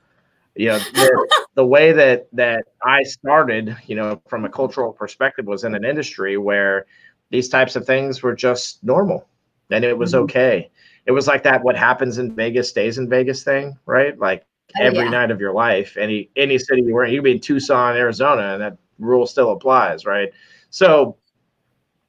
you 0.57 0.67
know 0.67 0.81
the, 1.59 1.67
way 1.67 1.93
that 1.93 2.29
that 2.33 2.65
i 2.85 3.03
started 3.03 3.77
you 3.87 3.97
know 3.97 4.21
from 4.29 4.45
a 4.45 4.49
cultural 4.49 4.93
perspective 4.93 5.47
was 5.47 5.65
in 5.65 5.75
an 5.75 5.85
industry 5.85 6.37
where 6.37 6.87
these 7.31 7.49
types 7.49 7.77
of 7.77 7.85
things 7.85 8.23
were 8.23 8.35
just 8.35 8.83
normal 8.85 9.29
and 9.71 9.85
it 9.85 9.97
was 9.97 10.13
mm-hmm. 10.13 10.25
okay 10.25 10.71
it 11.09 11.13
was 11.13 11.27
like 11.27 11.43
that 11.43 11.65
what 11.65 11.75
happens 11.75 12.19
in 12.19 12.35
Vegas 12.35 12.69
stays 12.69 12.99
in 12.99 13.09
Vegas 13.09 13.43
thing, 13.43 13.79
right? 13.87 14.17
Like 14.19 14.45
oh, 14.79 14.85
every 14.85 15.05
yeah. 15.05 15.11
night 15.11 15.31
of 15.31 15.41
your 15.41 15.55
life, 15.55 15.97
any 15.97 16.29
any 16.37 16.59
city 16.59 16.83
you 16.83 16.93
were 16.93 17.07
in, 17.07 17.13
you 17.13 17.21
could 17.21 17.25
be 17.25 17.33
in 17.33 17.41
Tucson, 17.41 17.97
Arizona, 17.97 18.53
and 18.53 18.61
that 18.61 18.77
rule 18.99 19.27
still 19.27 19.53
applies, 19.53 20.05
right? 20.05 20.29
So 20.69 21.17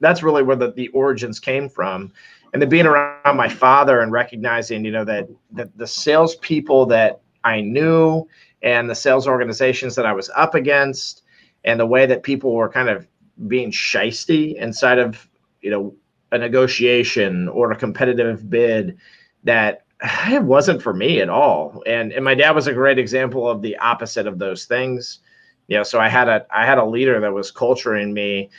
that's 0.01 0.21
really 0.21 0.43
where 0.43 0.57
the, 0.57 0.73
the 0.73 0.89
origins 0.89 1.39
came 1.39 1.69
from. 1.69 2.11
And 2.51 2.61
then 2.61 2.67
being 2.67 2.85
around 2.85 3.37
my 3.37 3.47
father 3.47 4.01
and 4.01 4.11
recognizing, 4.11 4.83
you 4.83 4.91
know, 4.91 5.05
that 5.05 5.29
that 5.51 5.75
the 5.77 5.87
salespeople 5.87 6.85
that 6.87 7.21
I 7.43 7.61
knew 7.61 8.27
and 8.61 8.89
the 8.89 8.95
sales 8.95 9.27
organizations 9.27 9.95
that 9.95 10.05
I 10.05 10.13
was 10.13 10.29
up 10.35 10.55
against 10.55 11.23
and 11.63 11.79
the 11.79 11.85
way 11.85 12.05
that 12.05 12.23
people 12.23 12.53
were 12.53 12.69
kind 12.69 12.89
of 12.89 13.07
being 13.47 13.71
shisty 13.71 14.55
inside 14.55 14.99
of, 14.99 15.27
you 15.61 15.71
know, 15.71 15.95
a 16.31 16.37
negotiation 16.37 17.47
or 17.49 17.71
a 17.71 17.75
competitive 17.75 18.49
bid 18.49 18.97
that 19.43 19.85
it 20.27 20.43
wasn't 20.43 20.81
for 20.81 20.93
me 20.93 21.21
at 21.21 21.29
all. 21.29 21.83
And 21.85 22.11
and 22.11 22.23
my 22.23 22.35
dad 22.35 22.51
was 22.51 22.67
a 22.67 22.73
great 22.73 22.99
example 22.99 23.49
of 23.49 23.61
the 23.61 23.77
opposite 23.77 24.27
of 24.27 24.39
those 24.39 24.65
things. 24.65 25.19
You 25.67 25.77
know, 25.77 25.83
so 25.83 25.99
I 25.99 26.09
had 26.09 26.27
a 26.27 26.45
I 26.51 26.65
had 26.65 26.77
a 26.77 26.85
leader 26.85 27.19
that 27.19 27.33
was 27.33 27.51
culturing 27.51 28.13
me 28.13 28.49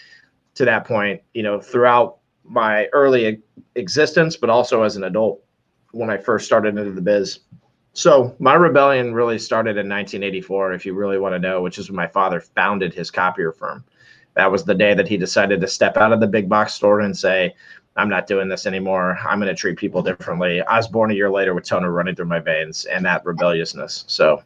to 0.55 0.65
that 0.65 0.87
point, 0.87 1.23
you 1.35 1.43
know, 1.43 1.61
throughout 1.61 2.19
my 2.45 2.87
early 2.93 3.41
existence, 3.77 4.37
but 4.37 4.51
also 4.51 4.83
as 4.83 4.97
an 4.97 5.05
adult 5.05 5.43
when 5.93 6.11
I 6.11 6.17
first 6.17 6.47
started 6.47 6.77
into 6.77 6.93
the 6.93 7.01
biz. 7.01 7.41
So 7.93 8.35
my 8.39 8.55
rebellion 8.55 9.13
really 9.13 9.39
started 9.39 9.71
in 9.71 9.89
1984, 9.89 10.73
if 10.73 10.87
you 10.87 10.95
really 10.95 11.19
want 11.19 11.35
to 11.35 11.39
know, 11.39 11.61
which 11.61 11.79
is 11.79 11.89
when 11.91 11.97
my 11.97 12.07
father 12.07 12.41
founded 12.41 12.95
his 12.95 13.11
copier 13.11 13.53
firm. 13.53 13.85
That 14.35 14.51
was 14.51 14.65
the 14.65 14.75
day 14.75 14.95
that 14.95 15.09
he 15.09 15.17
decided 15.17 15.61
to 15.61 15.67
step 15.67 15.97
out 15.97 16.13
of 16.13 16.21
the 16.21 16.27
big 16.27 16.49
box 16.49 16.75
store 16.75 17.01
and 17.01 17.17
say, 17.17 17.55
I'm 17.97 18.09
not 18.09 18.29
doing 18.29 18.49
this 18.49 18.67
anymore. 18.67 19.19
I'm 19.27 19.41
going 19.41 19.49
to 19.49 19.55
treat 19.55 19.77
people 19.77 20.03
differently. 20.03 20.63
I 20.63 20.77
was 20.77 20.87
born 20.87 21.11
a 21.11 21.15
year 21.15 21.31
later 21.31 21.55
with 21.55 21.65
toner 21.65 21.91
running 21.91 22.15
through 22.15 22.27
my 22.27 22.39
veins 22.39 22.85
and 22.85 23.05
that 23.05 23.25
rebelliousness. 23.25 24.05
So 24.07 24.43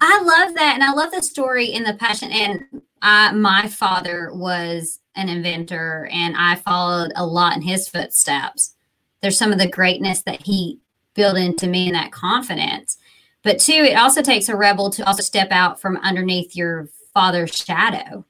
I 0.00 0.20
love 0.20 0.54
that. 0.56 0.74
And 0.74 0.82
I 0.82 0.92
love 0.92 1.12
the 1.12 1.22
story 1.22 1.72
and 1.72 1.86
the 1.86 1.94
passion. 1.94 2.32
And 2.32 2.82
I, 3.00 3.32
my 3.32 3.68
father 3.68 4.30
was 4.34 4.98
an 5.14 5.28
inventor 5.28 6.08
and 6.12 6.36
I 6.36 6.56
followed 6.56 7.12
a 7.14 7.24
lot 7.24 7.56
in 7.56 7.62
his 7.62 7.88
footsteps. 7.88 8.74
There's 9.22 9.38
some 9.38 9.52
of 9.52 9.58
the 9.58 9.68
greatness 9.68 10.22
that 10.22 10.42
he 10.42 10.80
built 11.14 11.36
into 11.36 11.66
me 11.66 11.86
and 11.86 11.94
that 11.94 12.12
confidence. 12.12 12.98
But 13.42 13.58
two, 13.58 13.72
it 13.72 13.96
also 13.96 14.22
takes 14.22 14.48
a 14.48 14.56
rebel 14.56 14.90
to 14.90 15.06
also 15.06 15.22
step 15.22 15.48
out 15.50 15.80
from 15.80 15.98
underneath 15.98 16.56
your 16.56 16.88
father's 17.12 17.54
shadow. 17.54 18.24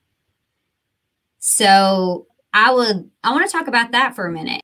So 1.38 2.26
I 2.52 2.72
would 2.72 3.10
I 3.22 3.32
want 3.32 3.46
to 3.46 3.52
talk 3.52 3.68
about 3.68 3.92
that 3.92 4.14
for 4.14 4.26
a 4.26 4.32
minute. 4.32 4.62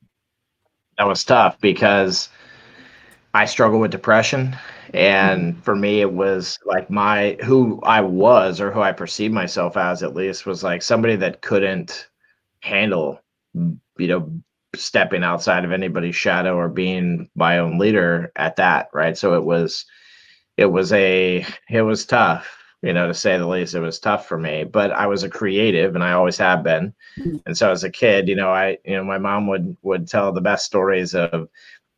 That 0.97 1.07
was 1.07 1.23
tough 1.23 1.59
because 1.61 2.29
I 3.33 3.45
struggle 3.45 3.79
with 3.79 3.91
depression 3.91 4.55
and 4.93 5.53
mm-hmm. 5.53 5.61
for 5.61 5.75
me 5.75 6.01
it 6.01 6.11
was 6.11 6.59
like 6.65 6.89
my 6.89 7.37
who 7.43 7.79
I 7.83 8.01
was 8.01 8.59
or 8.59 8.71
who 8.71 8.81
I 8.81 8.91
perceived 8.91 9.33
myself 9.33 9.77
as 9.77 10.03
at 10.03 10.15
least 10.15 10.45
was 10.45 10.63
like 10.63 10.81
somebody 10.81 11.15
that 11.17 11.41
couldn't 11.41 12.09
handle 12.59 13.21
you 13.53 14.07
know 14.07 14.31
stepping 14.75 15.23
outside 15.23 15.65
of 15.65 15.71
anybody's 15.71 16.15
shadow 16.15 16.55
or 16.55 16.69
being 16.69 17.29
my 17.35 17.59
own 17.59 17.77
leader 17.77 18.31
at 18.35 18.55
that 18.55 18.89
right 18.93 19.17
so 19.17 19.33
it 19.35 19.43
was 19.43 19.85
it 20.57 20.65
was 20.65 20.93
a 20.93 21.45
it 21.69 21.81
was 21.81 22.05
tough 22.05 22.57
you 22.81 22.93
know 22.93 23.07
to 23.07 23.13
say 23.13 23.37
the 23.37 23.47
least 23.47 23.75
it 23.75 23.79
was 23.79 23.99
tough 23.99 24.27
for 24.27 24.37
me 24.37 24.63
but 24.63 24.91
i 24.91 25.05
was 25.05 25.23
a 25.23 25.29
creative 25.29 25.93
and 25.93 26.03
i 26.03 26.13
always 26.13 26.37
have 26.37 26.63
been 26.63 26.93
mm-hmm. 27.19 27.35
and 27.45 27.57
so 27.57 27.69
as 27.69 27.83
a 27.83 27.89
kid 27.89 28.27
you 28.27 28.35
know 28.35 28.49
i 28.49 28.77
you 28.85 28.95
know 28.95 29.03
my 29.03 29.17
mom 29.17 29.47
would 29.47 29.75
would 29.81 30.07
tell 30.07 30.31
the 30.31 30.41
best 30.41 30.65
stories 30.65 31.13
of 31.13 31.49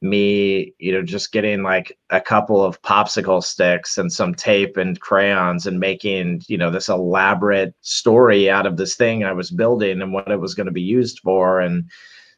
me, 0.03 0.73
you 0.79 0.91
know, 0.91 1.01
just 1.01 1.31
getting 1.31 1.63
like 1.63 1.97
a 2.09 2.19
couple 2.19 2.63
of 2.63 2.81
popsicle 2.81 3.41
sticks 3.41 3.97
and 3.97 4.11
some 4.11 4.35
tape 4.35 4.75
and 4.75 4.99
crayons 4.99 5.65
and 5.65 5.79
making, 5.79 6.41
you 6.47 6.57
know, 6.57 6.69
this 6.69 6.89
elaborate 6.89 7.73
story 7.81 8.49
out 8.49 8.65
of 8.65 8.75
this 8.75 8.95
thing 8.95 9.23
I 9.23 9.31
was 9.31 9.49
building 9.49 10.01
and 10.01 10.11
what 10.11 10.29
it 10.29 10.41
was 10.41 10.53
going 10.53 10.65
to 10.65 10.73
be 10.73 10.81
used 10.81 11.21
for. 11.21 11.61
And 11.61 11.89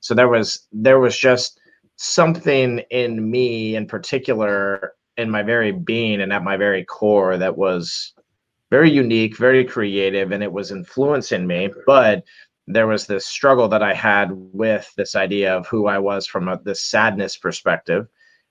so 0.05 0.13
there 0.13 0.29
was 0.29 0.67
there 0.71 0.99
was 0.99 1.17
just 1.17 1.59
something 1.95 2.77
in 2.91 3.31
me 3.31 3.75
in 3.75 3.87
particular 3.87 4.93
in 5.17 5.31
my 5.31 5.41
very 5.41 5.71
being 5.71 6.21
and 6.21 6.31
at 6.31 6.43
my 6.43 6.57
very 6.57 6.85
core 6.85 7.37
that 7.37 7.57
was 7.57 8.13
very 8.69 8.91
unique, 8.91 9.35
very 9.35 9.65
creative, 9.65 10.31
and 10.31 10.43
it 10.43 10.51
was 10.51 10.69
influencing 10.69 11.47
me. 11.47 11.71
But 11.87 12.23
there 12.67 12.85
was 12.85 13.07
this 13.07 13.25
struggle 13.25 13.67
that 13.69 13.81
I 13.81 13.95
had 13.95 14.29
with 14.31 14.93
this 14.95 15.15
idea 15.15 15.57
of 15.57 15.65
who 15.65 15.87
I 15.87 15.97
was 15.97 16.27
from 16.27 16.49
a, 16.49 16.59
this 16.63 16.83
sadness 16.83 17.35
perspective 17.35 18.07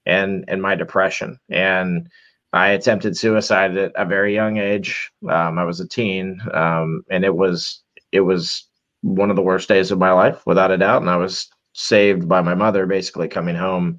and 0.06 0.44
and 0.48 0.60
my 0.60 0.74
depression. 0.74 1.38
And 1.50 2.08
I 2.52 2.70
attempted 2.70 3.16
suicide 3.16 3.76
at 3.76 3.92
a 3.94 4.04
very 4.04 4.34
young 4.34 4.56
age. 4.56 5.12
Um, 5.30 5.60
I 5.60 5.64
was 5.64 5.78
a 5.78 5.86
teen, 5.86 6.40
um, 6.52 7.04
and 7.12 7.24
it 7.24 7.36
was 7.36 7.84
it 8.10 8.22
was 8.22 8.68
one 9.04 9.28
of 9.28 9.36
the 9.36 9.42
worst 9.42 9.68
days 9.68 9.90
of 9.90 9.98
my 9.98 10.12
life, 10.12 10.42
without 10.46 10.70
a 10.70 10.78
doubt. 10.78 11.02
And 11.02 11.10
I 11.10 11.16
was 11.16 11.48
saved 11.74 12.26
by 12.26 12.40
my 12.40 12.54
mother, 12.54 12.86
basically 12.86 13.28
coming 13.28 13.54
home 13.54 13.98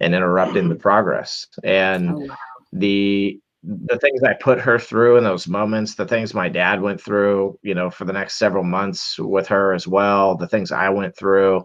and 0.00 0.14
interrupting 0.14 0.68
the 0.68 0.74
progress. 0.88 1.46
And 1.62 2.10
oh, 2.10 2.18
wow. 2.18 2.36
the 2.72 3.40
the 3.62 3.98
things 3.98 4.22
I 4.22 4.32
put 4.32 4.58
her 4.58 4.78
through 4.78 5.18
in 5.18 5.24
those 5.24 5.46
moments, 5.46 5.94
the 5.94 6.06
things 6.06 6.32
my 6.32 6.48
dad 6.48 6.80
went 6.80 7.00
through, 7.00 7.58
you 7.62 7.74
know, 7.74 7.90
for 7.90 8.06
the 8.06 8.12
next 8.12 8.38
several 8.38 8.64
months 8.64 9.18
with 9.18 9.46
her 9.48 9.74
as 9.74 9.86
well, 9.86 10.34
the 10.34 10.48
things 10.48 10.72
I 10.72 10.88
went 10.88 11.14
through. 11.14 11.64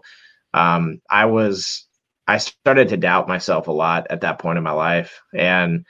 Um, 0.52 1.00
I 1.08 1.24
was, 1.24 1.86
I 2.26 2.36
started 2.36 2.90
to 2.90 2.98
doubt 2.98 3.28
myself 3.28 3.68
a 3.68 3.72
lot 3.72 4.06
at 4.10 4.20
that 4.20 4.38
point 4.38 4.58
in 4.58 4.64
my 4.64 4.72
life. 4.72 5.22
And, 5.34 5.86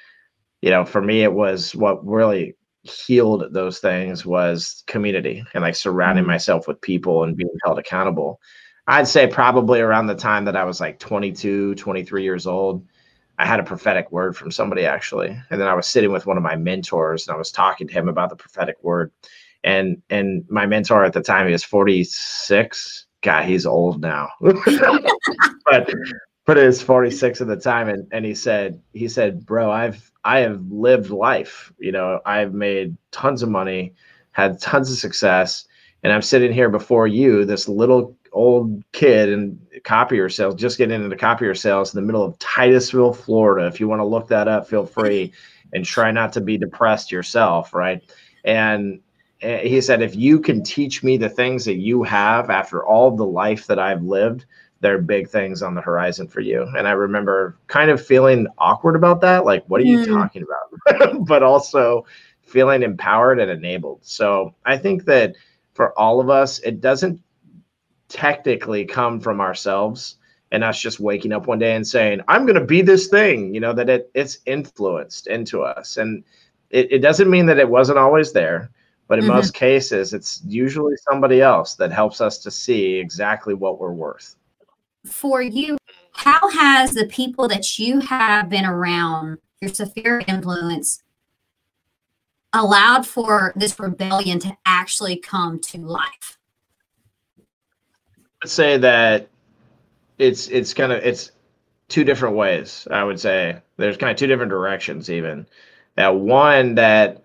you 0.63 0.71
know, 0.71 0.85
for 0.85 1.03
me, 1.03 1.25
it 1.25 1.33
was 1.33 1.75
what 1.75 2.07
really 2.07 2.55
healed 2.89 3.53
those 3.53 3.79
things 3.79 4.25
was 4.25 4.83
community 4.87 5.45
and 5.55 5.63
like 5.63 5.75
surrounding 5.75 6.23
mm-hmm. 6.23 6.33
myself 6.33 6.69
with 6.69 6.81
people 6.81 7.25
and 7.25 7.37
being 7.37 7.51
held 7.65 7.79
accountable. 7.79 8.41
I'd 8.87 9.09
say 9.09 9.27
probably 9.27 9.81
around 9.81 10.07
the 10.07 10.15
time 10.15 10.45
that 10.45 10.57
I 10.57 10.65
was 10.65 10.81
like 10.81 10.99
22, 10.99 11.75
23 11.75 12.23
years 12.23 12.47
old 12.47 12.87
I 13.39 13.47
had 13.47 13.61
a 13.61 13.65
prophetic 13.65 14.11
word 14.11 14.37
from 14.37 14.51
somebody 14.51 14.87
actually, 14.87 15.29
and 15.51 15.61
then 15.61 15.69
I 15.69 15.75
was 15.75 15.87
sitting 15.87 16.11
with 16.11 16.27
one 16.27 16.37
of 16.37 16.43
my 16.43 16.57
mentors 16.57 17.27
and 17.27 17.35
I 17.35 17.39
was 17.39 17.51
talking 17.51 17.87
to 17.87 17.93
him 17.93 18.09
about 18.09 18.31
the 18.31 18.37
prophetic 18.37 18.77
word, 18.83 19.13
and 19.63 20.01
and 20.09 20.45
my 20.49 20.67
mentor 20.67 21.05
at 21.05 21.13
the 21.13 21.21
time 21.21 21.47
he 21.47 21.53
was 21.53 21.65
46. 21.65 23.07
God, 23.23 23.45
he's 23.45 23.67
old 23.67 24.01
now, 24.01 24.31
but 24.41 25.95
but 26.47 26.59
it 26.59 26.67
was 26.67 26.83
46 26.83 27.41
at 27.43 27.47
the 27.47 27.57
time, 27.57 27.89
and 27.89 28.09
and 28.11 28.25
he 28.25 28.35
said 28.35 28.81
he 28.93 29.09
said, 29.09 29.45
bro, 29.45 29.71
I've 29.71 30.11
I 30.27 30.41
have 30.41 30.61
lived 30.73 31.11
life. 31.11 31.73
You 31.79 31.93
know, 31.93 32.21
I've 32.27 32.53
made 32.53 32.97
tons 33.13 33.43
of 33.43 33.49
money, 33.49 33.95
had 34.33 34.61
tons 34.61 34.91
of 34.91 34.99
success, 34.99 35.69
and 36.03 36.13
I'm 36.13 36.21
sitting 36.21 36.53
here 36.53 36.69
before 36.69 37.07
you, 37.07 37.45
this 37.45 37.69
little 37.69 38.17
old 38.33 38.83
kid 38.93 39.29
in 39.31 39.59
copier 39.85 40.29
sales, 40.29 40.57
just 40.57 40.79
getting 40.79 41.03
into 41.03 41.17
copier 41.17 41.55
sales 41.55 41.95
in 41.95 42.01
the 42.01 42.07
middle 42.07 42.25
of 42.25 42.39
Titusville, 42.41 43.15
Florida. 43.15 43.69
If 43.69 43.79
you 43.79 43.87
want 43.87 44.01
to 44.01 44.05
look 44.05 44.27
that 44.29 44.49
up, 44.49 44.69
feel 44.69 44.85
free 44.85 45.33
and 45.73 45.85
try 45.85 46.11
not 46.11 46.33
to 46.33 46.41
be 46.41 46.59
depressed 46.59 47.13
yourself, 47.13 47.73
right? 47.73 48.03
And 48.45 49.01
eh, 49.43 49.67
he 49.67 49.81
said, 49.81 50.03
if 50.03 50.17
you 50.17 50.41
can 50.41 50.63
teach 50.63 51.05
me 51.05 51.17
the 51.17 51.29
things 51.29 51.65
that 51.65 51.77
you 51.77 52.03
have 52.03 52.51
after 52.51 52.85
all 52.85 53.17
the 53.17 53.25
life 53.25 53.69
that 53.69 53.79
I've 53.79 54.03
lived, 54.03 54.45
there 54.87 54.95
are 54.95 55.03
big 55.03 55.29
things 55.29 55.63
on 55.63 55.75
the 55.75 55.81
horizon 55.81 56.29
for 56.29 56.39
you. 56.39 56.63
And 56.79 56.87
I 56.87 56.93
remember 56.93 57.59
kind 57.67 57.91
of 57.91 58.01
feeling 58.01 58.47
awkward 58.59 58.95
about 58.95 59.21
that. 59.23 59.45
Like, 59.45 59.65
what 59.67 59.81
are 59.81 59.85
you 59.85 59.99
mm. 59.99 60.07
talking 60.07 60.45
about? 60.45 61.27
but 61.27 61.43
also 61.43 62.07
feeling 62.43 62.85
empowered 62.85 63.41
and 63.41 63.51
enabled. 63.51 63.99
So 64.03 64.55
I 64.65 64.79
think 64.79 65.05
that 65.07 65.35
for 65.75 65.93
all 65.99 66.21
of 66.21 66.31
us, 66.31 66.61
it 66.61 66.81
doesn't 66.81 67.21
technically 68.09 68.85
come 68.85 69.19
from 69.19 69.41
ourselves 69.41 70.19
and 70.53 70.63
us 70.63 70.81
just 70.81 71.01
waking 71.01 71.33
up 71.33 71.49
one 71.49 71.59
day 71.59 71.75
and 71.75 71.85
saying 71.85 72.21
i'm 72.29 72.47
going 72.47 72.55
to 72.55 72.65
be 72.65 72.81
this 72.81 73.09
thing 73.09 73.53
you 73.53 73.59
know 73.59 73.73
that 73.73 73.91
it 73.91 74.09
it's 74.15 74.39
influenced 74.47 75.27
into 75.27 75.61
us 75.61 75.97
and 75.97 76.23
it, 76.71 76.93
it 76.93 76.99
doesn't 77.01 77.29
mean 77.29 77.47
that 77.47 77.59
it 77.59 77.69
wasn't 77.69 77.99
always 77.99 78.33
there 78.33 78.71
but 79.09 79.19
in 79.19 79.25
mm-hmm. 79.25 79.35
most 79.35 79.55
cases 79.55 80.15
it's 80.15 80.41
usually 80.47 80.95
somebody 81.11 81.43
else 81.43 81.75
that 81.75 81.91
helps 81.91 82.21
us 82.21 82.39
to 82.39 82.49
see 82.49 82.95
exactly 82.95 83.55
what 83.55 83.81
we're 83.81 83.91
worth 83.91 84.36
for 85.07 85.43
you 85.43 85.77
how 86.13 86.49
has 86.51 86.93
the 86.93 87.07
people 87.07 87.49
that 87.49 87.79
you 87.79 88.01
have 88.01 88.49
been 88.49 88.65
around 88.65 89.39
your 89.61 89.73
severe 89.73 90.23
influence 90.27 91.03
allowed 92.53 93.07
for 93.07 93.53
this 93.57 93.79
rebellion 93.79 94.39
to 94.39 94.57
actually 94.65 95.17
come 95.17 95.59
to 95.59 95.79
life 95.79 96.37
Let's 98.43 98.53
say 98.53 98.77
that 98.79 99.29
it's 100.19 100.49
it's 100.49 100.75
kind 100.75 100.93
of 100.93 101.03
it's 101.03 101.33
two 101.89 102.05
different 102.05 102.37
ways. 102.37 102.87
I 102.91 103.05
would 103.05 103.21
say 103.21 103.61
there's 103.77 103.97
kind 103.97 104.11
of 104.11 104.17
two 104.17 104.27
different 104.27 104.51
directions. 104.51 105.11
Even 105.11 105.47
that 105.97 106.15
one 106.15 106.75
that 106.77 107.23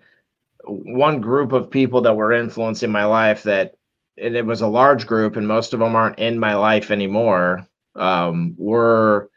one 0.64 1.20
group 1.20 1.52
of 1.52 1.70
people 1.70 2.00
that 2.02 2.16
were 2.16 2.32
influencing 2.32 2.90
my 2.90 3.04
life 3.04 3.42
that 3.44 3.76
and 4.18 4.36
it 4.36 4.44
was 4.46 4.60
a 4.62 4.66
large 4.66 5.06
group 5.06 5.36
and 5.36 5.46
most 5.46 5.72
of 5.74 5.80
them 5.80 5.96
aren't 5.96 6.18
in 6.18 6.38
my 6.38 6.54
life 6.54 6.90
anymore 6.90 7.66
um, 7.96 8.54
were 8.58 9.30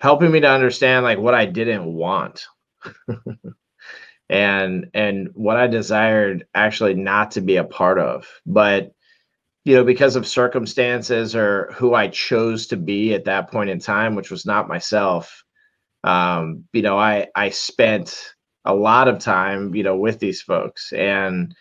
helping 0.00 0.30
me 0.30 0.40
to 0.40 0.50
understand 0.50 1.04
like 1.04 1.18
what 1.18 1.34
I 1.34 1.46
didn't 1.46 1.86
want. 1.86 2.46
and 4.28 4.90
and 4.94 5.28
what 5.34 5.56
I 5.56 5.66
desired 5.66 6.46
actually 6.54 6.94
not 6.94 7.32
to 7.32 7.40
be 7.40 7.56
a 7.56 7.64
part 7.64 7.98
of. 7.98 8.26
But 8.46 8.92
you 9.64 9.74
know, 9.74 9.84
because 9.84 10.16
of 10.16 10.26
circumstances 10.26 11.34
or 11.34 11.72
who 11.72 11.94
I 11.94 12.08
chose 12.08 12.66
to 12.68 12.76
be 12.76 13.14
at 13.14 13.24
that 13.24 13.50
point 13.50 13.70
in 13.70 13.78
time, 13.78 14.14
which 14.14 14.30
was 14.30 14.44
not 14.44 14.68
myself, 14.68 15.42
um, 16.04 16.64
you 16.72 16.82
know, 16.82 16.98
I 16.98 17.28
I 17.34 17.50
spent 17.50 18.34
a 18.64 18.74
lot 18.74 19.08
of 19.08 19.18
time, 19.18 19.74
you 19.74 19.82
know, 19.82 19.96
with 19.96 20.18
these 20.20 20.42
folks. 20.42 20.92
And 20.92 21.54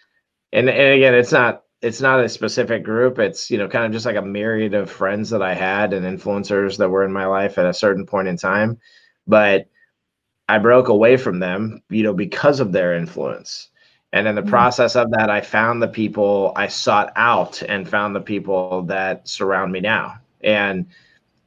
and 0.51 0.69
and 0.69 0.93
again, 0.93 1.15
it's 1.15 1.31
not 1.31 1.62
it's 1.83 1.99
not 1.99 2.21
a 2.21 2.29
specific 2.29 2.81
group. 2.81 3.19
It's, 3.19 3.51
you 3.51 3.57
know, 3.57 3.67
kind 3.67 3.85
of 3.85 3.91
just 3.91 4.05
like 4.05 4.15
a 4.15 4.21
myriad 4.21 4.73
of 4.73 4.89
friends 4.89 5.29
that 5.31 5.41
I 5.41 5.53
had 5.53 5.91
and 5.91 6.05
influencers 6.05 6.77
that 6.77 6.89
were 6.89 7.03
in 7.03 7.11
my 7.11 7.25
life 7.25 7.57
at 7.57 7.65
a 7.65 7.73
certain 7.73 8.05
point 8.05 8.29
in 8.29 8.37
time. 8.37 8.79
But 9.27 9.67
I 10.47 10.59
broke 10.59 10.87
away 10.87 11.17
from 11.17 11.39
them, 11.39 11.81
you 11.89 12.03
know, 12.03 12.13
because 12.13 12.61
of 12.61 12.71
their 12.71 12.95
influence. 12.95 13.69
And 14.13 14.27
in 14.27 14.35
the 14.35 14.41
mm-hmm. 14.41 14.49
process 14.49 14.95
of 14.95 15.11
that, 15.11 15.29
I 15.29 15.41
found 15.41 15.81
the 15.81 15.89
people 15.89 16.53
I 16.55 16.67
sought 16.67 17.11
out 17.17 17.61
and 17.61 17.87
found 17.87 18.15
the 18.15 18.21
people 18.21 18.83
that 18.83 19.27
surround 19.27 19.73
me 19.73 19.81
now. 19.81 20.19
And 20.41 20.85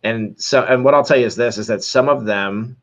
and 0.03 0.41
so 0.41 0.65
and 0.65 0.85
what 0.85 0.93
I'll 0.93 1.05
tell 1.05 1.19
you 1.19 1.27
is 1.27 1.37
this 1.37 1.57
is 1.57 1.69
that 1.69 1.83
some 1.83 2.11
of 2.11 2.27
them, 2.27 2.77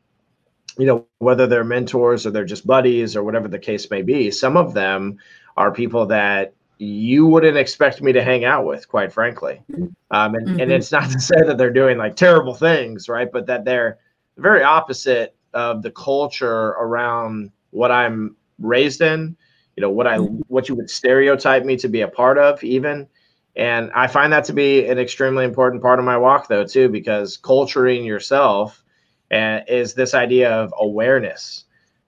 you 0.76 0.86
know, 0.86 1.06
whether 1.18 1.46
they're 1.46 1.64
mentors 1.64 2.26
or 2.26 2.32
they're 2.32 2.44
just 2.44 2.66
buddies 2.66 3.14
or 3.14 3.22
whatever 3.22 3.46
the 3.46 3.58
case 3.60 3.88
may 3.90 4.02
be, 4.02 4.32
some 4.32 4.56
of 4.56 4.74
them 4.74 5.18
are 5.56 5.70
people 5.70 6.06
that 6.06 6.54
you 6.78 7.26
wouldn't 7.26 7.56
expect 7.56 8.02
me 8.02 8.12
to 8.12 8.22
hang 8.22 8.44
out 8.44 8.66
with, 8.66 8.88
quite 8.88 9.12
frankly. 9.12 9.62
Um, 10.10 10.34
and, 10.34 10.46
mm-hmm. 10.46 10.60
and 10.60 10.72
it's 10.72 10.92
not 10.92 11.10
to 11.10 11.20
say 11.32 11.40
that 11.44 11.58
they're 11.58 11.72
doing 11.72 11.98
like 11.98 12.16
terrible 12.16 12.54
things, 12.54 13.08
right? 13.08 13.30
But 13.30 13.46
that 13.46 13.64
they're 13.64 13.98
very 14.36 14.62
opposite 14.62 15.36
of 15.52 15.82
the 15.82 15.90
culture 15.90 16.70
around 16.70 17.50
what 17.70 17.90
I'm 17.90 18.36
raised 18.58 19.00
in 19.00 19.36
you 19.76 19.80
know 19.80 19.90
what 19.90 20.06
I 20.06 20.18
mm-hmm. 20.18 20.40
what 20.48 20.68
you 20.68 20.74
would 20.74 20.90
stereotype 20.90 21.64
me 21.64 21.76
to 21.76 21.88
be 21.88 22.02
a 22.02 22.08
part 22.08 22.38
of 22.38 22.62
even 22.62 23.08
and 23.56 23.90
I 23.94 24.08
find 24.08 24.32
that 24.32 24.44
to 24.46 24.52
be 24.52 24.86
an 24.86 24.98
extremely 24.98 25.44
important 25.44 25.82
part 25.82 25.98
of 25.98 26.04
my 26.04 26.16
walk 26.16 26.48
though 26.48 26.64
too 26.64 26.88
because 26.88 27.36
culturing 27.36 28.04
yourself 28.04 28.82
uh, 29.30 29.60
is 29.66 29.94
this 29.94 30.14
idea 30.14 30.50
of 30.50 30.72
awareness 30.78 31.63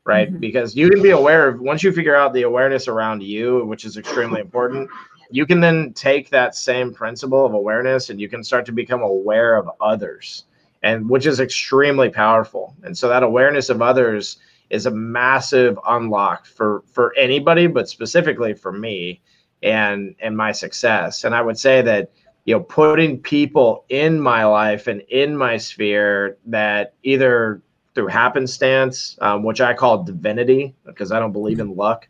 right 0.07 0.31
mm-hmm. 0.31 0.39
because 0.39 0.75
you 0.75 0.89
can 0.89 1.03
be 1.03 1.11
aware 1.11 1.49
of 1.49 1.61
once 1.61 1.83
you 1.83 1.93
figure 1.93 2.17
out 2.17 2.33
the 2.33 2.43
awareness 2.43 2.89
around 2.89 3.23
you 3.23 3.65
which 3.67 3.85
is 3.85 3.97
extremely 3.97 4.41
important 4.41 4.89
you 5.31 5.45
can 5.45 5.61
then 5.61 5.93
take 5.93 6.31
that 6.31 6.55
same 6.55 6.95
principle 6.95 7.45
of 7.45 7.53
awareness 7.53 8.11
and 8.11 8.21
you 8.21 8.29
can 8.29 8.43
start 8.43 8.65
to 8.65 8.73
become 8.73 9.03
aware 9.03 9.57
of 9.57 9.69
others 9.81 10.45
and 10.83 11.09
which 11.09 11.27
is 11.27 11.41
extremely 11.41 12.09
powerful 12.09 12.75
and 12.85 12.97
so 12.97 13.09
that 13.09 13.23
awareness 13.23 13.69
of 13.69 13.83
others 13.83 14.39
is 14.71 14.87
a 14.87 14.91
massive 14.91 15.79
unlock 15.87 16.47
for 16.47 16.83
for 16.93 17.15
anybody, 17.17 17.67
but 17.67 17.89
specifically 17.89 18.55
for 18.55 18.73
me 18.73 19.21
and 19.63 20.15
and 20.21 20.37
my 20.37 20.53
success. 20.53 21.25
And 21.25 21.35
I 21.35 21.43
would 21.43 21.59
say 21.59 21.83
that 21.83 22.11
you 22.45 22.55
know 22.55 22.61
putting 22.61 23.21
people 23.21 23.85
in 23.89 24.21
my 24.21 24.45
life 24.45 24.87
and 24.87 25.03
in 25.03 25.37
my 25.37 25.57
sphere 25.57 26.39
that 26.47 26.95
either 27.03 27.63
through 27.97 28.09
happenstance, 28.09 29.17
um, 29.23 29.43
which 29.43 29.63
I 29.63 29.73
call 29.73 30.05
divinity, 30.05 30.75
because 30.85 31.11
I 31.11 31.19
don't 31.19 31.33
believe 31.33 31.61
in 31.61 31.75
luck, 31.75 32.07